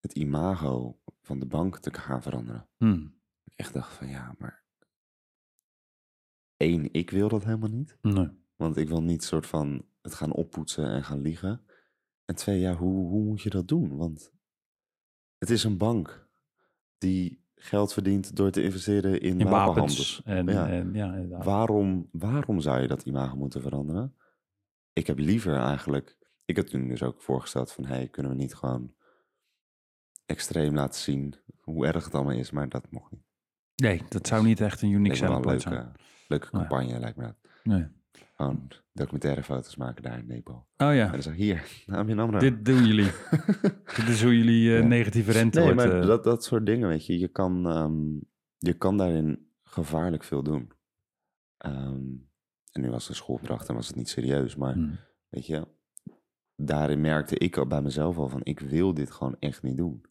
[0.00, 2.68] het imago van de bank te gaan veranderen.
[2.76, 3.06] Hm.
[3.44, 4.64] Ik echt dacht van ja, maar...
[6.56, 7.98] één, ik wil dat helemaal niet.
[8.02, 8.28] Nee.
[8.56, 11.60] Want ik wil niet soort van het gaan oppoetsen en gaan liegen.
[12.24, 13.96] En twee, ja, hoe, hoe moet je dat doen?
[13.96, 14.32] Want
[15.38, 16.28] het is een bank
[16.98, 19.40] die geld verdient door te investeren in,
[20.24, 20.24] In.
[20.24, 20.68] En, Ja.
[20.68, 21.26] en, ja.
[21.44, 24.16] Waarom, waarom zou je dat imago moeten veranderen?
[24.92, 26.22] Ik heb liever eigenlijk...
[26.44, 27.84] Ik heb toen dus ook voorgesteld van...
[27.84, 28.94] hey, kunnen we niet gewoon
[30.26, 32.50] extreem laten zien hoe erg het allemaal is?
[32.50, 33.22] Maar dat mocht niet.
[33.74, 35.92] Nee, dat zou niet echt een unique point leuke, zijn.
[36.28, 36.60] leuke Nee.
[36.60, 37.36] campagne, lijkt me dat.
[37.62, 37.86] Nee.
[38.34, 40.66] Gewoon documentaire foto's maken daar in Nepal.
[40.76, 43.10] Oh En ja, dan zeg hier, naam je naam dit doen jullie.
[43.96, 44.86] dit is hoe jullie eh, Ja.
[44.86, 45.88] negatieve rente Nee, wordt.
[45.88, 47.18] maar eh, dat, dat soort dingen, weet je.
[47.18, 48.16] Je kan, ehm,
[48.58, 50.72] je kan daarin gevaarlijk veel doen.
[51.56, 52.02] Ehm,
[52.72, 54.56] en nu was de schoolopdracht en was het niet serieus.
[54.56, 54.90] Maar hm.
[55.28, 55.68] weet je,
[56.56, 58.40] daarin merkte ik bij mezelf al van...
[58.42, 60.04] ik wil dit gewoon echt niet doen.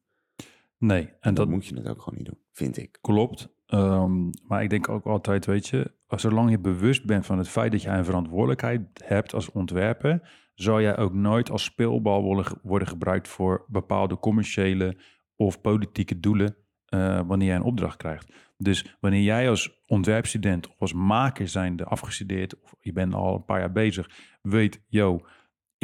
[0.77, 2.97] Nee, en En dat dan moet je het ook gewoon niet doen, vind ik.
[3.01, 3.49] klopt.
[3.65, 7.47] Ehm, maar ik denk ook altijd, weet je, als zolang je bewust bent van het
[7.47, 12.59] feit dat jij een verantwoordelijkheid hebt als ontwerper, zou jij ook nooit als speelbal worden,
[12.61, 14.97] worden gebruikt voor bepaalde commerciële
[15.35, 18.33] of politieke doelen eh, wanneer jij een opdracht krijgt.
[18.57, 23.45] Dus wanneer jij als ontwerpstudent of als maker zijnde afgestudeerd, of je bent al een
[23.45, 24.09] paar jaar bezig,
[24.41, 25.25] weet, yo,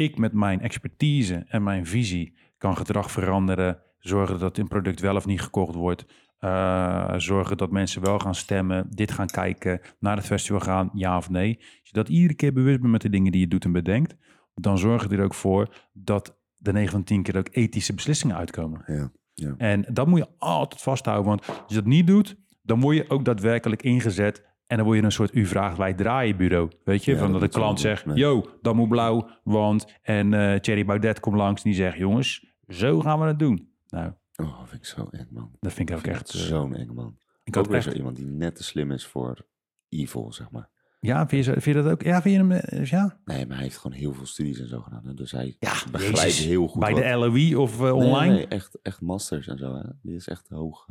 [0.00, 5.16] ik met mijn expertise en mijn visie kan gedrag veranderen, zorgen dat een product wel
[5.16, 6.04] of niet gekocht wordt,
[6.38, 11.16] eh, zorgen dat mensen wel gaan stemmen, dit gaan kijken, naar het festival gaan, ja
[11.16, 11.56] of nee.
[11.56, 14.16] Als je dat iedere keer bewust bent met de dingen die je doet en bedenkt,
[14.54, 18.36] dan zorg je er ook voor dat de 9 van 10 keer ook ethische beslissingen
[18.36, 18.82] uitkomen.
[18.86, 19.54] Ja, ja.
[19.58, 23.10] En dat moet je altijd vasthouden, want als je dat niet doet, dan word je
[23.10, 26.70] ook daadwerkelijk ingezet En dan word je een soort u vraagt wij draaien bureau.
[26.84, 28.16] Weet je, Ja, van dat dat de klant zegt, Nee.
[28.16, 29.86] yo, dat moet blauw, want...
[30.02, 33.72] En eh Thierry Baudet komt langs en die zegt, jongens, zo gaan we het doen.
[33.88, 35.50] Nou, Oh, vind ik zo eng, man.
[35.60, 36.34] dat vind ik ook vind echt...
[36.34, 37.16] eh, zo'n eng, man.
[37.44, 37.84] ik Ook had weer echt...
[37.90, 39.46] zo iemand die net te slim is voor
[39.88, 40.68] evil, zeg maar.
[41.00, 42.02] Ja, vind je, zo- vind je dat ook?
[42.02, 42.52] Ja, vind je hem...
[42.52, 43.20] eh, Ja?
[43.24, 45.06] Nee, maar hij heeft gewoon heel veel studies en zo gedaan.
[45.06, 45.14] Hè?
[45.14, 46.44] Dus hij Ja, Jezus.
[46.44, 48.34] heel goed Bij wat- de LOE of Nee, online?
[48.34, 49.74] Nee, echt, echt masters en zo.
[49.74, 49.82] Hè?
[50.02, 50.86] Die is echt hoog.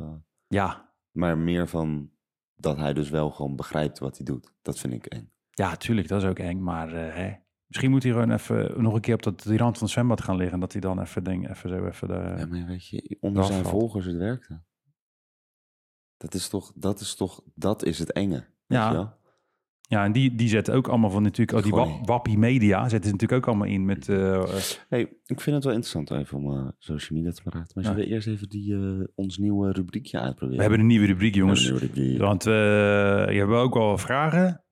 [0.48, 2.10] Ja, maar meer van
[2.60, 4.52] dat hij dus wel gewoon begrijpt wat hij doet.
[4.62, 5.32] Dat vind ik eng.
[5.50, 6.62] Ja, tuurlijk, dat is ook eng.
[6.62, 9.74] Maar eh, hè, misschien moet hij gewoon even nog een keer op dat, die rand
[9.74, 10.60] van het zwembad gaan liggen.
[10.60, 12.34] Dat hij dan even, ding, even zo even de...
[12.38, 13.74] Ja, maar weet je, onder zijn valt.
[13.74, 14.62] volgers het werkte.
[16.16, 18.46] Dat is toch, dat is toch, dat is het enge.
[18.66, 19.18] Ja.
[19.90, 21.58] Ja, en die, die zetten ook allemaal van natuurlijk...
[21.58, 24.08] Oh, die Wappie Media zetten ze natuurlijk ook allemaal in met...
[24.08, 24.42] eh, eh,
[24.88, 27.70] Hey, ik vind het wel interessant even om eh, social media te praten.
[27.74, 27.90] Maar Ja.
[27.90, 30.56] zullen we eerst even die, eh, ons nieuwe rubriekje uitproberen?
[30.56, 31.82] we hebben een nieuwe rubriek, We hebben jongens.
[31.82, 32.20] een nieuwe rubriek.
[32.20, 32.44] Want
[33.34, 34.64] je hebt ook wel vragen.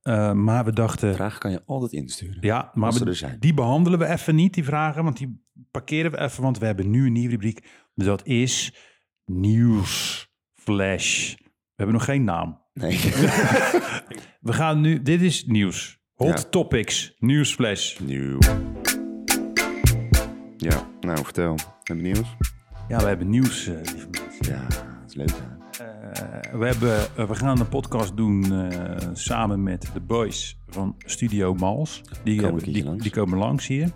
[0.45, 1.15] maar we dachten...
[1.15, 2.39] Vragen kan je altijd insturen.
[2.41, 5.05] Ja, maar we- die behandelen we even niet, die vragen.
[5.05, 7.69] Want die parkeren we even, want we hebben nu een nieuwe rubriek.
[7.95, 8.75] Dat is
[9.25, 11.35] Nieuwsflash.
[11.35, 12.67] We hebben nog geen naam.
[12.81, 12.99] Nee.
[14.49, 15.99] We gaan nu, dit is nieuws.
[16.15, 16.49] Hot Ja.
[16.51, 17.99] topics, nieuwsflash.
[17.99, 18.39] Nieuw.
[20.57, 21.55] Ja, nou vertel.
[21.83, 22.37] Heb je nieuws?
[22.89, 24.55] Ja, we hebben nieuws, eh, lieve mensen.
[24.55, 25.57] Ja, dat is leuk hè.
[25.85, 30.95] Eh, we, hebben, eh, we gaan een podcast doen eh, samen met de boys van
[30.99, 32.01] Studio Mals.
[32.25, 33.03] Die, Komen een keertje die, langs.
[33.03, 33.91] die komen langs hier.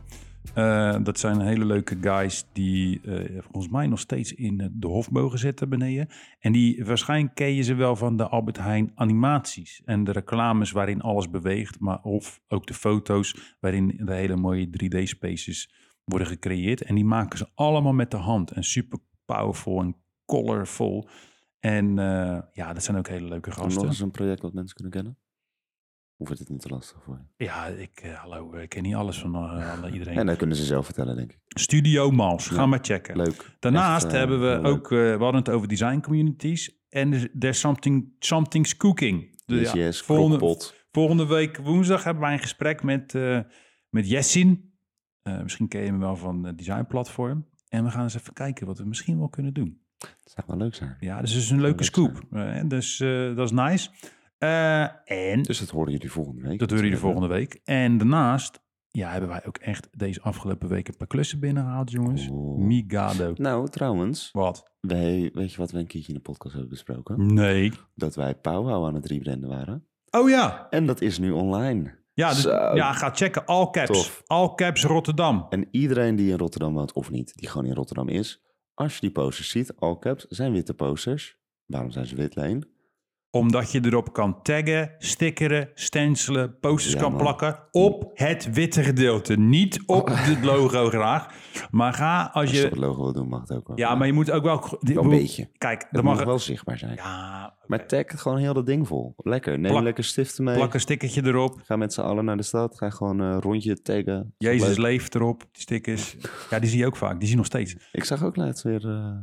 [0.55, 5.11] Eh, dat zijn hele leuke guys die eh, volgens mij nog steeds in de hof
[5.11, 6.09] mogen zitten beneden.
[6.38, 9.83] En die waarschijnlijk ken je ze wel van de Albert Heijn animaties.
[9.85, 11.81] En de reclames waarin alles beweegt.
[11.81, 15.74] Maar of ook de foto's waarin de hele mooie 3D-spaces
[16.05, 16.83] worden gecreëerd.
[16.83, 18.50] En die maken ze allemaal met de hand.
[18.50, 21.09] En super powerful en colorful.
[21.61, 23.87] En eh, ja, dat zijn ook hele leuke Nog gasten.
[23.87, 25.16] eens een project wat mensen kunnen kennen?
[26.22, 27.44] Of wordt het niet te lastig voor je?
[27.44, 30.16] Ja, ik, eh, hallo, ik ken niet alles van eh, iedereen.
[30.16, 31.38] En dat kunnen ze zelf vertellen, denk ik.
[31.48, 33.16] Studio Mals, ga Ja, maar checken.
[33.16, 33.56] Leuk.
[33.61, 36.80] Daarnaast Echt, eh, hebben we ook, we hadden het over design communities.
[36.88, 39.40] En er- there's something, something's cooking.
[39.46, 40.56] De, Yes, ja, yes, volgende,
[40.92, 43.12] volgende week woensdag hebben wij een gesprek met,
[43.88, 44.72] met Jessin.
[45.42, 47.46] Misschien ken je hem wel van het designplatform.
[47.68, 49.80] En we gaan eens even kijken wat we misschien wel kunnen doen.
[49.98, 50.96] Dat zou wel leuk zijn.
[51.00, 52.20] Ja, dus het is een leuke leuk scoop.
[52.68, 52.96] Dus
[53.37, 53.90] dat is nice.
[54.42, 56.59] Eh, en Dus dat horen jullie volgende week.
[56.59, 57.61] Dat horen jullie volgende week.
[57.64, 62.28] En daarnaast ja, hebben wij ook echt deze afgelopen week een paar klussen binnengehaald, jongens.
[62.28, 62.59] Oh.
[62.59, 63.33] Migado.
[63.37, 64.28] Nou, trouwens.
[64.33, 64.70] Wat?
[64.81, 67.35] Wij, weet je wat we een keertje in de podcast hebben besproken?
[67.35, 67.72] Nee.
[67.94, 69.87] Dat wij Powwow aan het rebranden waren.
[70.11, 70.66] Oh ja.
[70.70, 72.00] En dat is nu online.
[72.14, 73.46] Ja, dus, ja ga checken.
[73.46, 73.88] All Caps.
[73.88, 74.22] Tof.
[74.26, 75.46] All Caps Rotterdam.
[75.48, 78.42] En iedereen die in Rotterdam woont, of niet, die gewoon in Rotterdam is.
[78.74, 81.40] Als je die posters ziet, all caps, zijn witte posters.
[81.66, 82.71] Waarom zijn ze wit, Leen?
[83.35, 87.21] Omdat je erop kan taggen, stickeren, stencelen, posters Ja, kan man.
[87.21, 89.37] plakken op het witte gedeelte.
[89.37, 91.35] Niet op het logo graag.
[91.71, 93.79] Maar ga als Als je het logo wil doen, mag het ook wel.
[93.79, 94.79] Ja, maar je moet ook wel...
[94.81, 95.49] Wel een beetje.
[95.59, 96.25] Kijk, dan mag mag...
[96.25, 96.95] wel zichtbaar zijn.
[96.95, 99.14] Ja, Maar tag gewoon heel dat ding vol.
[99.16, 99.59] Lekker.
[99.59, 100.55] Neem Plak- lekker stiften mee.
[100.57, 101.61] plak een stickertje erop.
[101.64, 102.79] Ga met z'n allen naar de stad.
[102.79, 104.35] Ga gewoon een rondje taggen.
[104.38, 104.79] Jezus leuk.
[104.79, 106.16] leeft erop, die stickers.
[106.51, 107.12] Ja, die zie je ook vaak.
[107.12, 107.77] Die zie je nog steeds.
[107.92, 109.16] Ik zag ook laatst weer, eh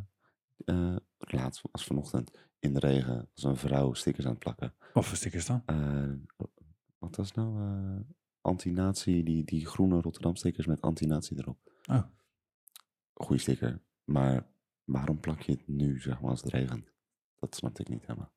[0.65, 4.73] eh, laatst was vanochtend, in de regen, was een vrouw stickers aan het plakken.
[4.93, 5.63] Wat voor stickers dan?
[5.65, 6.47] Eh,
[6.97, 7.61] wat was nou?
[7.61, 7.99] eh
[8.41, 11.57] anti-nazi, die, die groene Rotterdam stickers met anti-nazi erop.
[11.89, 12.03] Oh.
[13.13, 13.81] Goeie sticker.
[14.03, 14.47] Maar
[14.83, 16.91] waarom plak je het nu, zeg maar, als het regent?
[17.39, 18.31] Dat snapte ik niet helemaal.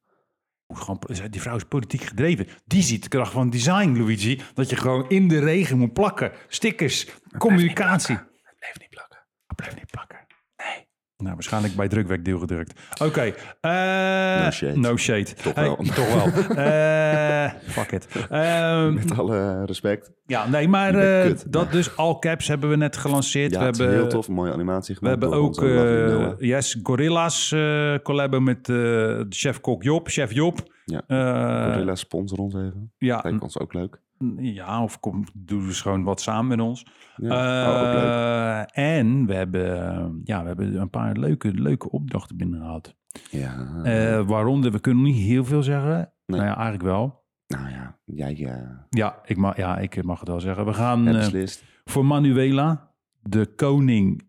[1.31, 2.47] Die vrouw is politiek gedreven.
[2.65, 4.41] Die ziet de kracht van design, Luigi.
[4.55, 6.33] Dat je gewoon in de regen moet plakken.
[6.49, 8.15] Stickers, communicatie.
[8.15, 9.19] Het bleef niet plakken.
[9.57, 10.22] Blijf niet plakken.
[11.23, 12.81] Nou, waarschijnlijk bij drukwerk deelgedrukt.
[13.03, 13.21] Oké.
[13.61, 14.77] eh, No shade.
[14.79, 15.25] No shade.
[15.43, 15.77] Toch Hey, wel.
[15.77, 16.27] toch wel.
[16.67, 18.09] Eh, fuck it.
[18.31, 20.11] Ehm, Met alle respect.
[20.27, 21.53] ja, nee, maar eh, kut.
[21.53, 23.53] dat dus all caps hebben we net gelanceerd.
[23.53, 24.29] Ja, we het is hebben, heel tof.
[24.29, 25.21] Mooie animatie We gemaakt.
[25.23, 25.39] hebben
[26.19, 26.41] door ook.
[26.41, 27.55] Yes Gorilla's
[28.03, 28.73] collaben met
[29.29, 30.71] chef-kok Job, chef Job.
[30.85, 31.03] Ja.
[31.07, 32.93] Eh, Gorilla sponsor ons even.
[32.99, 34.01] ja, Lijkt ons ook leuk.
[34.37, 36.87] Ja, of kom, doe dus gewoon wat samen met ons.
[37.17, 38.67] Ja, oh.
[38.75, 42.95] Eh, en we hebben, ja, we hebben een paar leuke, leuke opdrachten binnengehaald.
[43.31, 43.83] Ja.
[43.83, 46.13] Eh, waaronder, we kunnen niet heel veel zeggen.
[46.27, 46.41] Nee.
[46.41, 47.25] Nou ja, eigenlijk wel.
[47.47, 50.65] nou ja, jij eh Ja ik, mag, ja, ik mag het wel zeggen.
[50.65, 51.23] We gaan
[51.85, 52.91] voor Manuela,
[53.23, 54.23] de koning,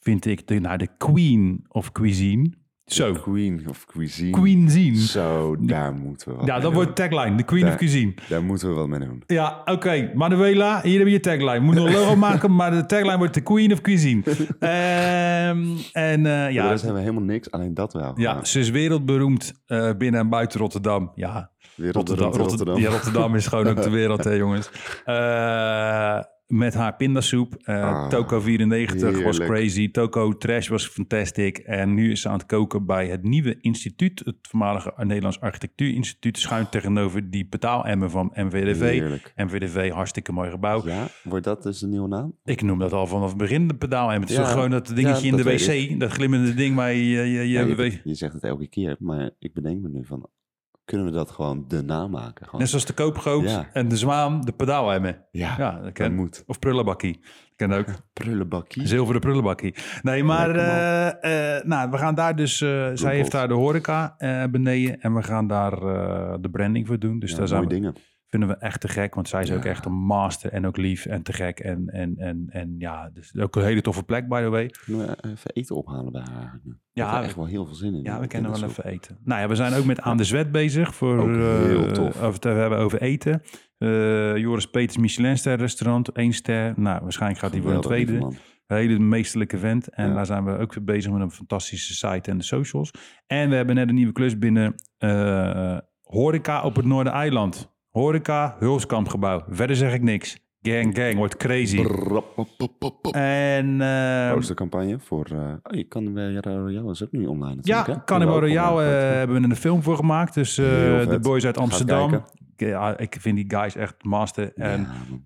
[0.00, 2.52] vind ik, de, nou, de queen of cuisine.
[2.86, 4.30] Zo, Queen of Cuisine.
[4.30, 4.96] cuisine.
[4.96, 8.14] Zo, daar moeten we wat Ja, dat wordt tagline, de Queen of Cuisine.
[8.28, 9.22] Daar moeten we wat mee doen.
[9.26, 10.10] Ja, oké.
[10.14, 11.58] Manuela, hier heb je je tagline.
[11.60, 14.22] Moet nog een logo maken, maar de tagline wordt de Queen of Cuisine.
[14.58, 18.12] Ehm, en eh, Ja, daar hebben we helemaal niks, alleen dat wel.
[18.16, 21.12] ja, ze is wereldberoemd eh, binnen en buiten Rotterdam.
[21.14, 22.40] Ja, Rotterdam, Rotterdam.
[22.46, 22.78] Rotterdam.
[22.80, 24.70] Ja, Rotterdam is gewoon ook de wereld, hè, jongens.
[25.04, 26.18] Eh,
[26.56, 27.54] met haar pindasoep.
[27.64, 29.90] Eh Ah, Toko 94 was crazy.
[29.90, 31.58] Toko Trash was fantastic.
[31.58, 34.22] En nu is ze aan het koken bij het nieuwe instituut.
[34.24, 36.38] Het voormalige Nederlands Architectuurinstituut.
[36.38, 38.80] Schuin tegenover die betaalemmer van MVDV.
[38.80, 39.32] Heerlijk.
[39.36, 40.86] MVDV, hartstikke mooi gebouw.
[40.86, 42.34] Ja, wordt dat dus de nieuwe naam?
[42.44, 44.20] Ik noem dat al vanaf het begin de pedaalemmer.
[44.20, 46.00] Het is Ja, toch gewoon dat dingetje ja, in de wc.
[46.00, 47.04] Dat glimmende ding waar je...
[47.04, 50.04] je, je, Ja, je- je, je zegt het elke keer, maar ik bedenk me nu
[50.04, 50.28] van,
[50.84, 52.44] kunnen we dat gewoon de naam maken?
[52.44, 52.60] Gewoon.
[52.60, 53.68] net zoals de koopgoot Ja.
[53.72, 55.24] en de zwaan, de pedaalemmer.
[55.30, 56.42] ja, Ja, dat dat ken moet.
[56.46, 57.12] Of prullenbakkie.
[57.22, 57.86] Dat ken ook.
[58.12, 58.86] Prullenbakkie.
[58.86, 59.74] Zilveren prullenbakkie.
[60.02, 62.60] Nee, maar eh, eh, nou, we gaan daar dus...
[62.60, 64.16] eh, zij heeft daar de horeca
[64.50, 65.00] beneden.
[65.00, 65.70] En we gaan daar
[66.40, 67.18] de branding voor doen.
[67.18, 67.94] Dus Ja, daar zijn mooie we, dingen.
[68.34, 69.14] Vinden we echt te gek.
[69.14, 71.60] Want zij is ook echt een master en ook lief en te gek.
[71.60, 74.70] En, en, en, en ja, dus ook een hele toffe plek, by the way.
[74.84, 76.76] Kunnen we even eten ophalen bij haar nu?
[76.92, 78.02] Ja, we- echt wel heel veel zin in.
[78.02, 79.18] Ja, we vind wel even eten.
[79.24, 80.94] Nou ja, we zijn ook met Aan de Zwet bezig.
[80.94, 81.28] Voor, Ook
[81.66, 82.22] heel eh, tof.
[82.22, 83.42] Over te hebben over eten.
[83.78, 86.72] Eh, Joris Peters Michelinster restaurant, één ster.
[86.76, 88.12] Nou, waarschijnlijk gaat hij voor een tweede.
[88.66, 89.88] Een hele meesterlijke vent.
[89.88, 90.14] En Ja.
[90.14, 92.90] daar zijn we ook bezig met een fantastische site en de socials.
[93.26, 97.72] En we hebben net een nieuwe klus binnen eh, Horeca op het Noordereiland.
[97.94, 99.44] Horeca, Hulskampgebouw.
[99.48, 100.38] Verder zeg ik niks.
[100.60, 101.84] Gang, gang, wordt crazy.
[103.10, 105.26] En eh, Postercampagne voor...
[105.32, 108.90] eh oh, je kan bij Royal is ook nu online ja, natuurlijk, ook Royale eh,
[108.90, 109.16] posten.
[109.16, 110.34] hebben we een film voor gemaakt.
[110.34, 110.64] Dus eh,
[111.08, 112.24] de boys uit Amsterdam.
[112.56, 114.52] ja, ik vind die guys echt master.
[114.54, 114.80] En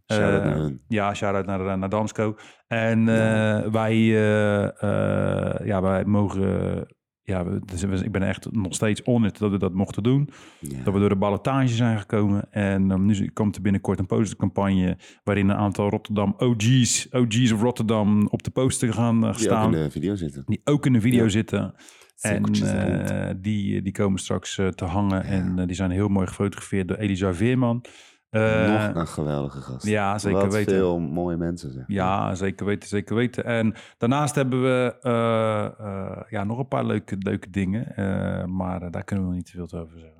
[0.07, 0.15] ja.
[0.15, 0.81] Shout-out eh, naar hun.
[0.89, 2.37] Ja, shout-out naar, naar Damsco.
[2.69, 6.87] En eh, wij, eh, eh, ja, wij mogen...
[7.29, 10.29] Ja, we- dus ik ben echt nog steeds honored dat we dat mochten doen.
[10.61, 10.83] Ja.
[10.85, 12.53] Dat we door de ballotage zijn gekomen.
[12.53, 14.97] En um, nu komt er binnenkort een postercampagne...
[15.25, 18.27] waarin een aantal Rotterdam OG's, OG's of Rotterdam...
[18.27, 19.75] op de poster gaan eh, Die ook staan.
[19.75, 20.43] in de video zitten.
[20.47, 21.29] Die ook in de video Ja.
[21.31, 21.75] zitten.
[22.21, 22.63] En er rond.
[22.63, 25.25] eh, die, die komen straks eh, te hangen.
[25.25, 27.85] En eh, die zijn heel mooi gefotografeerd door Elisa Veerman.
[28.31, 29.87] Eh, Nog een geweldige gast.
[29.87, 30.73] ja, zeker Wat weten.
[30.73, 31.85] veel mooie mensen, zeg.
[31.87, 33.45] Ja, zeker weten, zeker weten.
[33.45, 37.97] En daarnaast hebben we eh, eh, ja, nog een paar leuke, leuke dingen.
[37.97, 40.17] eh, maar eh, daar kunnen we nog niet te veel over zeggen.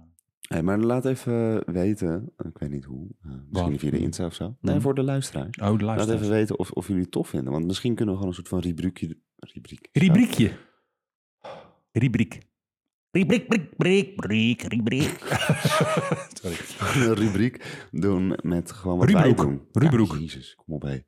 [0.49, 4.35] Hey, maar laat even weten, ik weet niet hoe, eh, misschien via de Insta of
[4.35, 4.57] zo.
[4.61, 5.59] Nee, voor de luisteraars.
[5.59, 7.53] Oh, de Laat even weten of, of jullie het tof vinden.
[7.53, 9.19] Want misschien kunnen we gewoon een soort van rubriekje...
[9.37, 9.89] Rubriek.
[9.93, 10.53] Rubriekje.
[11.93, 12.47] Rubriek.
[13.11, 15.19] Rubriek, brik, brik, rubriek.
[16.33, 16.57] Sorry.
[17.09, 19.37] een rubriek doen met gewoon wat wij Rubriek.
[19.37, 19.63] doen.
[19.73, 20.13] Rubriek.
[20.13, 20.99] Ja, jezus, kom op hé.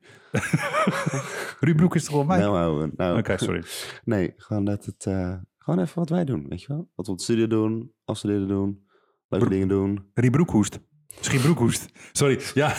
[1.67, 2.39] Rubriek is toch wel mij?
[2.39, 3.17] Nou, ouwe, nou.
[3.17, 3.63] Oké, sorry.
[4.03, 5.05] Nee, gewoon dat het...
[5.05, 6.89] eh, gewoon even wat wij doen, weet je wel?
[6.95, 8.85] Wat we op de studio doen, afstuderen doen,
[9.27, 10.09] leuke Bro- dingen doen.
[10.13, 10.79] Riebroekhoest.
[11.19, 11.85] Schiebroekhoest.
[12.11, 12.39] Sorry.
[12.53, 12.67] Ja.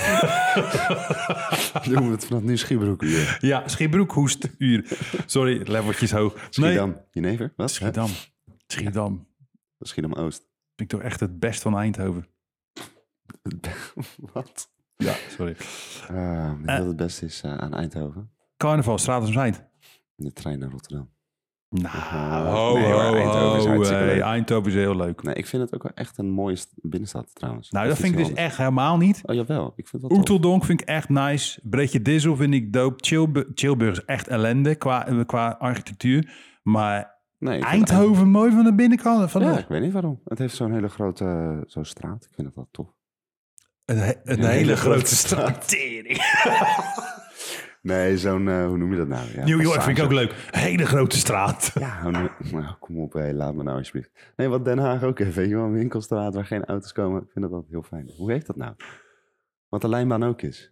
[1.89, 3.37] doen we het vanaf nu Schiebroek weer.
[3.41, 4.49] ja, Schiebroekhoest.
[4.59, 4.99] Uur.
[5.27, 6.35] Sorry, leveltjes hoog.
[6.35, 6.45] Nee.
[6.51, 7.71] Schiedam, Jenever, wat?
[7.71, 8.09] Schiedam.
[8.73, 9.27] Schiedam.
[9.79, 10.39] Schiedam Oost.
[10.77, 12.27] Vind ik toch echt het best van Eindhoven.
[14.33, 14.71] wat?
[14.97, 15.53] Ja, sorry.
[15.53, 16.87] Weet je Eh.
[16.87, 18.31] het beste is eh, aan Eindhoven?
[18.57, 19.65] Carnaval, Straat om Eind.
[20.15, 21.11] De trein naar Rotterdam.
[21.69, 24.21] Nou, nee, hoor, Eindhoven is hey.
[24.21, 25.23] Eindhoven heel leuk.
[25.23, 27.71] Nee, ik vind het ook wel echt een mooie st- binnenstad trouwens.
[27.71, 29.21] Nou, dat vind ik dus echt helemaal niet.
[29.25, 29.73] Oh, jawel.
[29.77, 30.13] Ik vind tof.
[30.19, 31.61] Oeteldonk vind ik echt nice.
[31.63, 33.05] Breedje Dizzle vind ik dope.
[33.05, 36.33] Chilbu- Chilburg is echt ellende qua, qua architectuur.
[36.63, 37.12] Maar
[37.43, 39.31] Nee, Eindhoven mooi van de binnenkant.
[39.31, 40.21] Van Ja, de- ik weet niet waarom.
[40.25, 42.25] Het heeft zo'n hele grote eh, zo'n straat.
[42.25, 42.87] Ik vind het wel tof.
[43.85, 45.69] een, he- een Een hele, hele grote grote straat.
[45.69, 46.19] Tering.
[47.83, 49.29] Nee, zo'n, eh, hoe noem je dat nou?
[49.35, 50.35] Ja, New York vind ik ook leuk.
[50.51, 51.71] Hele grote straat.
[51.75, 54.11] Ja, nou, nou, kom op, laat me nou alsjeblieft.
[54.37, 57.23] Nee, wat Den Haag ook heeft, weet je wel, een winkelstraat waar geen auto's komen.
[57.23, 58.11] Ik vind dat altijd heel fijn.
[58.17, 58.75] Hoe heet dat nou?
[59.69, 60.71] Wat de lijnbaan ook is.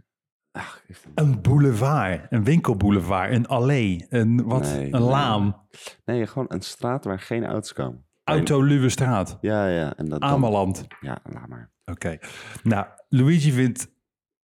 [0.52, 0.82] Ach,
[1.14, 1.40] een...
[1.40, 2.20] Boulevard.
[2.30, 3.32] Een winkelboulevard.
[3.32, 4.06] Een allee.
[4.08, 5.56] Een, wat, Nee, een laan.
[6.04, 8.04] Nee, gewoon een straat waar geen auto's komen.
[8.24, 9.38] Autoluwe straat.
[9.40, 9.96] Ja, ja.
[9.96, 10.86] En dat, dan- Ameland.
[11.00, 11.70] Ja, laat maar.
[11.84, 12.18] Oké.
[12.62, 13.88] Nou, Luigi vindt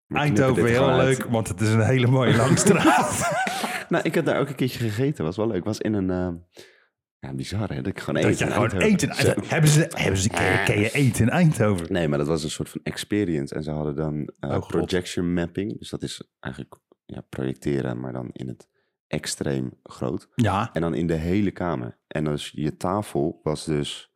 [0.08, 1.02] Eindhoven heel uit.
[1.18, 3.32] leuk, want het is een hele mooie lange straat.
[3.88, 5.24] Nou, ik heb daar ook een keertje gegeten.
[5.24, 5.64] Was wel leuk.
[5.64, 6.10] Was in een...
[6.10, 6.28] eh,
[7.24, 8.70] Ja, bizar hè, dat ik gewoon Dat eten je gewoon.
[9.46, 11.92] Hebben ze, hebben ze keer, eten in Eindhoven?
[11.92, 13.54] Nee, maar dat was een soort van experience.
[13.54, 15.78] En ze hadden dan eh, Oh, projection mapping.
[15.78, 18.68] Dus dat is eigenlijk ja, projecteren, maar dan in het
[19.06, 20.28] extreem groot.
[20.34, 20.70] Ja.
[20.72, 21.98] En dan in de hele kamer.
[22.06, 24.12] En dus je tafel was dus...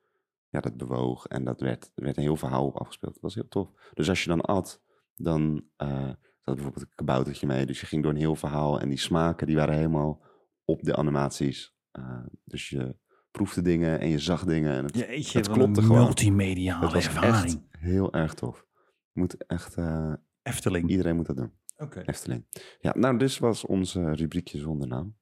[0.51, 3.13] Ja, dat bewoog en dat werd, er werd een heel verhaal op afgespeeld.
[3.13, 3.71] Dat was heel tof.
[3.95, 4.83] Dus als je dan at,
[5.15, 6.11] dan eh
[6.49, 7.67] zat bijvoorbeeld een kaboutertje mee.
[7.67, 8.81] Dus je ging door een heel verhaal.
[8.81, 10.23] En die smaken, die waren helemaal
[10.65, 11.77] op de animaties.
[11.99, 12.97] Eh, dus je
[13.31, 14.73] proefde dingen en je zag dingen.
[14.77, 16.03] En het, Jeetje, het klopte gewoon.
[16.03, 17.45] multimediale het was ervaring.
[17.45, 18.67] echt heel erg tof.
[19.13, 20.89] Moet echt, eh, Efteling.
[20.91, 21.53] iedereen moet dat doen.
[21.77, 22.01] Oké.
[22.07, 22.47] Efteling.
[22.81, 25.17] Ja, nou, dus was ons eh, rubriekje zonder naam.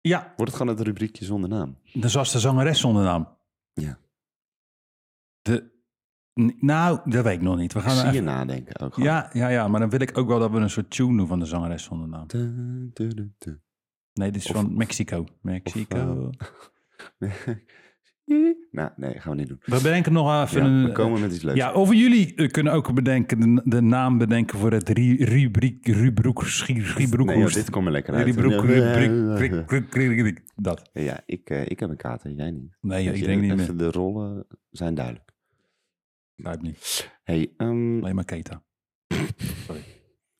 [0.00, 1.78] Ja, Wordt het gewoon het rubriekje zonder naam?
[1.92, 3.28] dus was de zangeres zonder naam.
[3.72, 3.98] Ja.
[5.42, 5.72] De,
[6.60, 7.72] nou, dat weet ik nog niet.
[7.72, 9.08] We gaan zie je even- nadenken ook gewoon.
[9.08, 11.26] ja, ja, ja, maar dan wil ik ook wel dat we een soort tune doen
[11.26, 12.26] van de zangeres zonder naam.
[12.26, 13.60] Du- du- du- du.
[14.14, 15.24] Nee, dit is Of- van Mexico.
[15.40, 16.30] Mexico.
[18.70, 19.58] nou, nee, gaan we niet doen.
[19.64, 20.84] we bedenken nog even Ja, een...
[20.84, 21.58] we komen met iets leuks.
[21.58, 25.86] Ja, over jullie eh, kunnen ook bedenken, de, de naam bedenken voor het ru- rubriek,
[25.86, 28.36] rubriek, schie- rubriek, nee, joh, dit komt er lekker uit.
[28.36, 30.90] rubriek, rubriek, dat.
[30.92, 32.76] Ja, ik, eh, ik heb een kater, jij niet.
[32.80, 33.76] Nee, ik denk niet meer.
[33.76, 35.32] De rollen zijn duidelijk.
[36.36, 37.10] Begrijp niet.
[37.24, 38.62] Hey, ehm, Alleen maar Keta.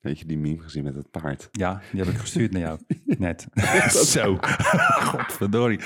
[0.04, 1.48] Weet je die meme gezien met het paard?
[1.52, 2.78] Ja, die heb ik gestuurd naar jou.
[3.18, 3.46] Net.
[3.90, 4.36] Zo.
[5.10, 5.80] Godverdorie.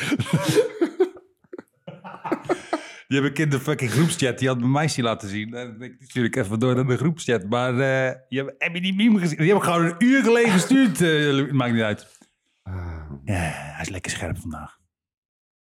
[3.08, 4.38] Die heb ik in de fucking groepschat.
[4.38, 5.54] Die had mijn meisje laten zien.
[5.54, 7.48] En ik stuur ik even door naar de groepschat.
[7.48, 9.38] Maar eh, je hebt, heb je die meme gezien?
[9.38, 11.00] Die heb ik gewoon een uur geleden gestuurd.
[11.00, 12.18] eh, maakt niet uit.
[12.62, 14.78] Ah, Ja, hij is lekker scherp vandaag.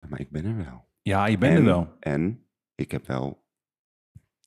[0.09, 0.87] maar ik ben er wel.
[1.01, 1.95] Ja, je bent en, er wel.
[1.99, 3.44] En ik heb wel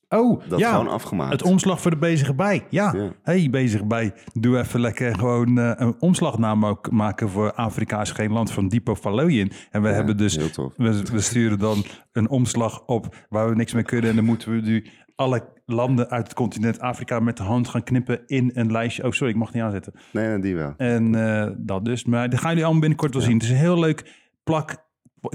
[0.08, 0.70] Oh, dat ja.
[0.70, 1.32] gewoon afgemaakt.
[1.32, 2.66] Het omslag voor de bezige bij.
[2.70, 2.92] Ja.
[2.96, 3.12] Ja.
[3.22, 4.14] Hey, bezig bij.
[4.32, 8.68] Doe even lekker gewoon eh, een omslagnaam ook maken voor Afrika is geen land van
[8.68, 9.52] Dipo Faloyin.
[9.70, 10.36] En we Ja, hebben dus,
[10.76, 14.10] we sturen dan een omslag op waar we niks mee kunnen.
[14.10, 17.84] En dan moeten we nu alle landen uit het continent Afrika met de hand gaan
[17.84, 19.04] knippen in een lijstje.
[19.04, 19.92] Oh, sorry, ik mag niet aanzetten.
[20.12, 20.74] Nee, nee, die wel.
[20.76, 22.04] En eh, dat dus.
[22.04, 23.34] Maar dat gaan jullie allemaal binnenkort wel zien.
[23.34, 24.87] Het is een heel leuk plak,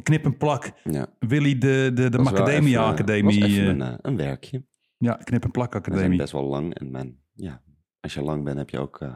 [0.04, 0.72] knip en plak.
[0.84, 1.08] Ja.
[1.20, 3.40] Willy de, de, de Macadamia Academie.
[3.40, 4.66] was even eh, een, eh, een werkje.
[4.98, 6.18] ja, knip en plak We zijn Academie.
[6.18, 6.74] best wel lang.
[6.76, 7.62] En mijn, ja,
[8.00, 9.16] als je lang bent, heb je ook eh,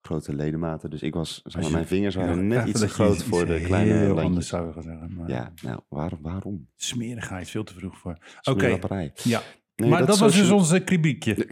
[0.00, 0.90] grote ledematen.
[0.90, 3.14] Dus ik was, zeg maar, mijn vingers waren Ja, net iets te dat je groot
[3.14, 4.48] iets voor de heel kleine anders landjes.
[4.48, 5.14] zou zeggen.
[5.14, 6.18] Maar Ja, nou, waarom?
[6.22, 6.68] waarom?
[6.76, 8.18] Smerigheid, veel te vroeg voor.
[8.42, 8.78] Oké,
[9.22, 9.42] ja.
[9.76, 11.46] Nee, maar dat, was dus ons uh, kribiekje.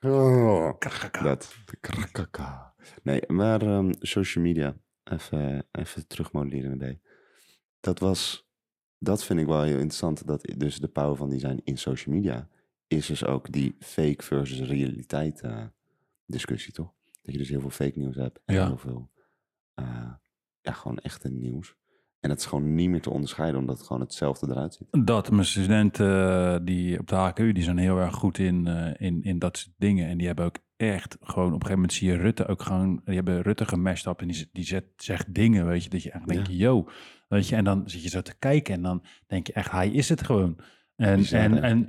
[0.00, 0.78] Oh.
[1.22, 1.54] Dat.
[1.80, 2.74] Krakaka.
[3.02, 4.76] Nee, maar ehm, social media.
[5.10, 7.06] Even, even terugmodelleren B.
[7.80, 8.44] Dat was...
[8.98, 10.26] Dat vind ik wel heel interessant.
[10.26, 12.48] Dat dus de power van design in social media...
[12.86, 15.64] is dus ook die fake versus realiteit eh,
[16.26, 16.92] discussie, toch?
[17.22, 18.40] Dat je dus heel veel fake nieuws hebt.
[18.44, 18.66] En Ja.
[18.66, 19.10] heel veel...
[19.74, 20.12] eh,
[20.60, 21.76] ja, gewoon echte nieuws.
[22.26, 23.60] En het is gewoon niet meer te onderscheiden...
[23.60, 25.06] omdat het gewoon hetzelfde eruit ziet.
[25.06, 29.06] Dat, mijn studenten eh, die op de HKU, die zijn heel erg goed in, eh,
[29.06, 30.08] in, in dat soort dingen.
[30.08, 33.00] En die hebben ook echt gewoon, op een gegeven moment zie je Rutte ook gewoon,
[33.04, 36.10] die hebben Rutte gemashed up en die, die zet, zegt dingen, weet je, dat je
[36.10, 36.54] echt denkt, Ja.
[36.54, 36.88] yo,
[37.28, 39.90] weet je, en dan zit je zo te kijken en dan denk je echt, hij
[39.90, 40.58] is het gewoon.
[40.96, 41.88] En, en, en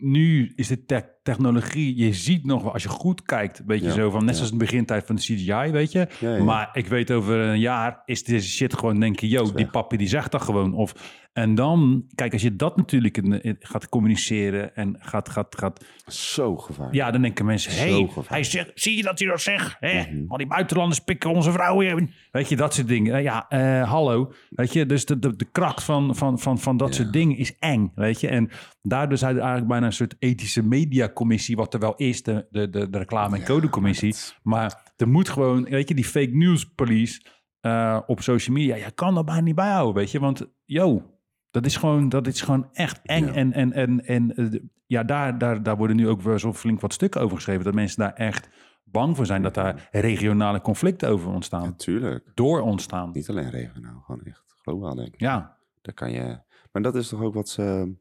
[0.00, 3.86] nu is de te- technologie, je ziet nog wel, als je goed kijkt, weet je
[3.86, 4.34] Ja, zo van, net ja.
[4.34, 6.06] zoals de begintijd van de CGI, weet je.
[6.20, 6.42] Ja.
[6.44, 9.96] Maar ik weet over een jaar is deze shit gewoon denken, yo, Is die papi
[9.96, 10.74] die zegt dat gewoon.
[10.74, 10.94] Of,
[11.32, 15.84] en dan, kijk, als je dat natuurlijk in, in- gaat communiceren en gaat, gaat, gaat,
[16.06, 16.96] Zo gevaarlijk.
[16.96, 19.76] ja, dan denken mensen, hey, hij zegt, zie je dat hij dat zegt?
[19.80, 20.00] Hè?
[20.00, 20.24] Mhm.
[20.28, 21.86] Al die buitenlanders pikken onze vrouwen.
[21.86, 22.10] in.
[22.32, 23.14] Weet je, dat soort dingen.
[23.14, 24.32] Eh, Ja, eh, hallo.
[24.50, 27.56] Weet je, dus de, de, de kracht van, van, van, van dat soort dingen is
[27.58, 28.28] eng, weet je.
[28.28, 28.50] En
[28.88, 32.70] daardoor zijn er eigenlijk bijna een soort ethische mediacommissie, wat er wel is, de, de,
[32.70, 34.14] de, de reclame- en codecommissie.
[34.42, 37.20] Maar er moet gewoon, weet je, die fake news police
[37.60, 40.20] eh, op social media, je kan dat bijna niet bijhouden, weet je.
[40.20, 41.02] Want, yo,
[41.50, 43.26] dat is gewoon, dat is gewoon echt eng.
[43.26, 43.32] Ja.
[43.32, 46.80] En, en, en, en eh, ja, daar, daar, daar worden nu ook wel zo flink
[46.80, 47.64] wat stukken over geschreven.
[47.64, 48.48] Dat mensen daar echt
[48.84, 51.62] bang voor zijn dat daar regionale conflicten over ontstaan.
[51.62, 52.30] Natuurlijk.
[52.34, 53.10] Door ontstaan.
[53.12, 55.20] Niet alleen regionaal, gewoon echt globaal denk ik.
[55.20, 56.44] Ja, Daar kan je...
[56.72, 57.94] Maar dat is toch ook wat ze...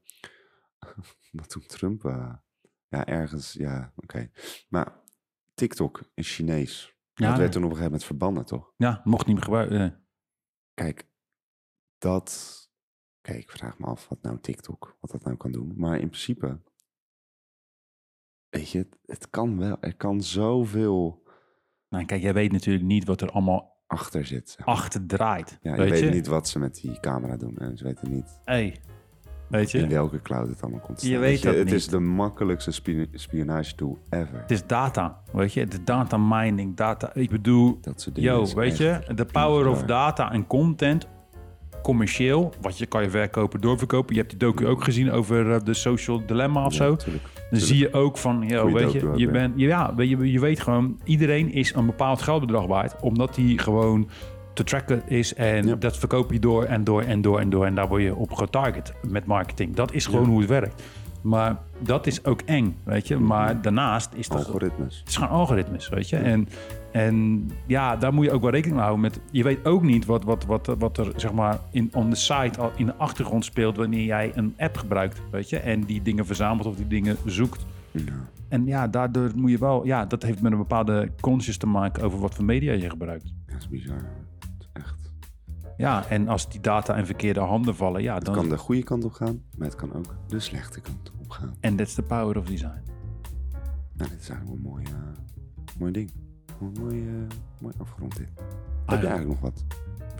[1.36, 2.06] Wat toen Trump...
[2.06, 2.34] eh,
[2.88, 3.54] ja, ergens...
[3.54, 4.30] Ja, oké.
[4.70, 5.04] Maar
[5.54, 6.96] TikTok is Chinees.
[7.14, 7.30] Ja.
[7.30, 8.74] dat werd toen op een gegeven moment verbannen, toch?
[8.78, 10.08] ja mocht niet meer gebruiken.
[10.74, 11.08] Kijk,
[11.98, 12.64] dat...
[13.22, 15.74] Kijk, ik vraag me af wat nou TikTok, wat dat nou kan doen.
[15.76, 16.62] Maar in principe...
[18.50, 19.78] Weet je, het, het kan wel.
[19.80, 21.24] Er kan zoveel
[21.90, 24.58] Nou, kijk, jij weet natuurlijk niet wat er allemaal achter zit.
[24.64, 25.58] achter draait.
[25.62, 26.10] Ja, je weet weet je?
[26.10, 27.58] niet wat ze met die camera doen.
[27.58, 28.82] En ze weten niet Hey,
[29.48, 29.78] weet je?
[29.78, 31.22] in welke cloud het allemaal komt te Je staan.
[31.24, 31.74] weet dat Het niet.
[31.74, 34.40] is de makkelijkste spio- spionage tool ever.
[34.42, 35.62] Het is data, weet je?
[35.62, 37.12] Is data mining, data.
[37.14, 38.34] Ik bedoel, Dat soort dingen.
[38.34, 39.00] yo, weet je?
[39.16, 41.08] De power of data en content,
[41.84, 44.14] commercieel, wat je kan je verkopen, doorverkopen.
[44.16, 46.96] Je hebt die docu ook gezien over eh, de social dilemma of Ja, zo.
[46.96, 47.24] tuurlijk.
[47.50, 50.60] Dan zie je ook van, yo, weet je, je, bent, ja, weet je, je weet
[50.60, 54.10] gewoon, iedereen is een bepaald geldbedrag waard, omdat die gewoon
[54.56, 55.76] te tracken is en Ja.
[55.76, 58.32] dat verkoop je door en door en door en door en daar word je op
[58.32, 59.76] getarget met marketing.
[59.76, 60.28] Dat is gewoon Ja.
[60.30, 60.84] hoe het werkt.
[61.22, 63.18] Maar dat is ook eng, weet je.
[63.18, 64.38] Maar daarnaast is dat...
[64.46, 65.00] Algoritmes.
[65.00, 66.18] Het is gewoon algoritmes, weet je.
[66.18, 66.48] En,
[66.92, 69.20] en ja, daar moet je ook wel rekening mee houden met...
[69.32, 72.60] Je weet ook niet wat, wat, wat, wat er, zeg maar, in, on the site
[72.62, 73.78] al in de achtergrond speelt...
[73.78, 75.60] wanneer jij een app gebruikt, weet je.
[75.60, 77.66] En die dingen verzamelt of die dingen zoekt.
[77.92, 78.02] Ja.
[78.50, 79.86] En ja, daardoor moet je wel...
[79.86, 83.34] Ja, dat heeft met een bepaalde conscious te maken over wat voor media je gebruikt.
[83.46, 84.04] Dat is bizar.
[85.78, 85.86] Het is.
[85.86, 88.34] Ja, en als die data in verkeerde handen vallen, ja, Het dan...
[88.34, 91.56] kan de goede kant op gaan, maar het kan ook de slechte kant op gaan.
[91.60, 92.84] En that's the power of design.
[93.94, 96.12] Nou, dit is eigenlijk een mooi, eh, mooi ding.
[96.62, 97.28] Een mooi,
[97.62, 98.30] mooi afgerond dit.
[98.86, 99.66] Heb je eigenlijk nog wat?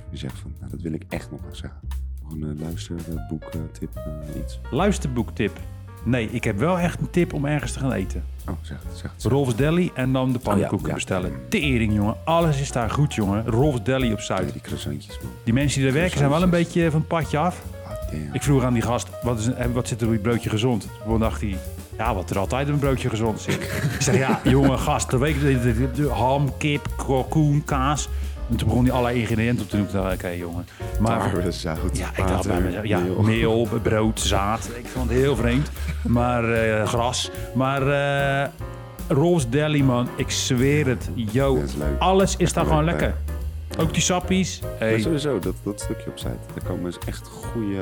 [0.10, 1.80] Je zegt van, nou, dat wil ik echt nog wel zeggen.
[2.24, 2.70] Nog een uh,
[3.32, 4.60] eh, tip, eh, iets.
[4.72, 5.60] Luisterboektip.
[6.06, 8.24] Nee, ik heb wel echt een tip om ergens te gaan eten.
[8.50, 9.24] Oh, zeg het, zeg het.
[9.24, 10.94] Rolfs Deli en dan de pannenkoeken ja.
[10.94, 11.32] bestellen.
[11.50, 12.16] Tering, jongen.
[12.26, 13.46] Alles is daar goed, jongen.
[13.48, 14.52] Rolfs Deli op Ja, Zuid.
[14.52, 15.32] die croissantjes, man.
[15.44, 17.62] Die mensen die daar werken zijn wel een beetje van het padje af.
[17.88, 17.94] Ah.
[18.34, 20.88] Ik vroeg aan die gast, wat, is, een- wat zit er op je broodje gezond?
[21.06, 21.58] Toen dacht hij,
[21.98, 23.54] ja, wat er altijd een broodje gezond zit.
[23.94, 28.10] ik zeg, ja, jonge gast, dat weet ik, de- de- de ham, kip, kalkoen, kaas.
[28.50, 30.14] En toen begon hij allerlei ingrediënten op te noemen.
[30.14, 30.68] Oké, jongen.
[31.00, 31.32] Maar
[31.94, 33.22] ja, ik dacht bij mezelf, ja, meel.
[33.22, 34.70] meel, brood, zaad.
[34.78, 35.70] Ik vond het heel vreemd.
[36.08, 37.32] Maar eh, gras.
[37.54, 38.50] Maar eh
[39.08, 41.10] Rolfs Deli, man, ik zweer het.
[41.14, 43.16] Yo, is alles is daar gewoon lekker.
[43.80, 44.60] Ook die sappies.
[44.62, 46.38] Maar Hey, sowieso, dat, dat stukje op site.
[46.54, 47.82] Daar komen dus echt goede,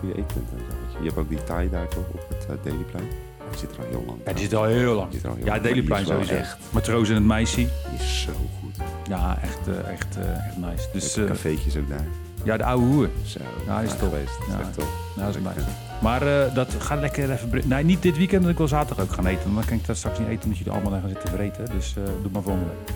[0.00, 0.56] goede eetpunten.
[0.58, 0.98] je.
[0.98, 3.08] Je hebt ook die Thai daar toch op het uh, Dailyplein.
[3.52, 4.18] Die zit er al heel lang.
[4.24, 5.12] ja, die zit al heel lang.
[5.12, 6.34] Zit er al heel Ja, maar Dailyplein is sowieso.
[6.34, 7.56] Echt, Matroos en het meisje.
[7.56, 8.76] die is zo goed.
[9.08, 10.88] Ja, echt, eh, echt, eh, echt nice.
[10.92, 12.06] Dus Dus eh, cafeetjes ook daar.
[12.42, 13.08] ja, de oude hoer.
[13.24, 13.38] Zo.
[13.66, 13.98] Ja, hij is top.
[13.98, 14.38] geweest.
[14.38, 14.70] Dat is Ja.
[14.74, 14.88] top.
[15.16, 15.62] Ja, dat is Lekker.
[15.62, 15.76] nice.
[16.02, 17.62] Maar eh, dat gaat lekker even...
[17.64, 19.42] Nee, niet dit weekend, want ik wil zaterdag ook gaan eten.
[19.42, 21.64] Want dan kan ik dat straks niet eten omdat jullie allemaal daar gaan zitten vreten.
[21.74, 22.94] Dus eh, doe maar volgende week.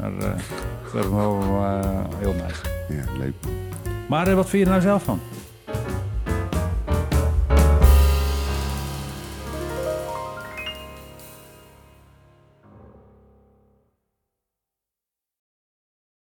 [0.00, 0.34] Maar eh,
[0.94, 2.60] dat is wel eh, heel nice.
[2.88, 3.34] Ja, leuk.
[4.08, 5.20] Maar wat vind je er nou zelf van?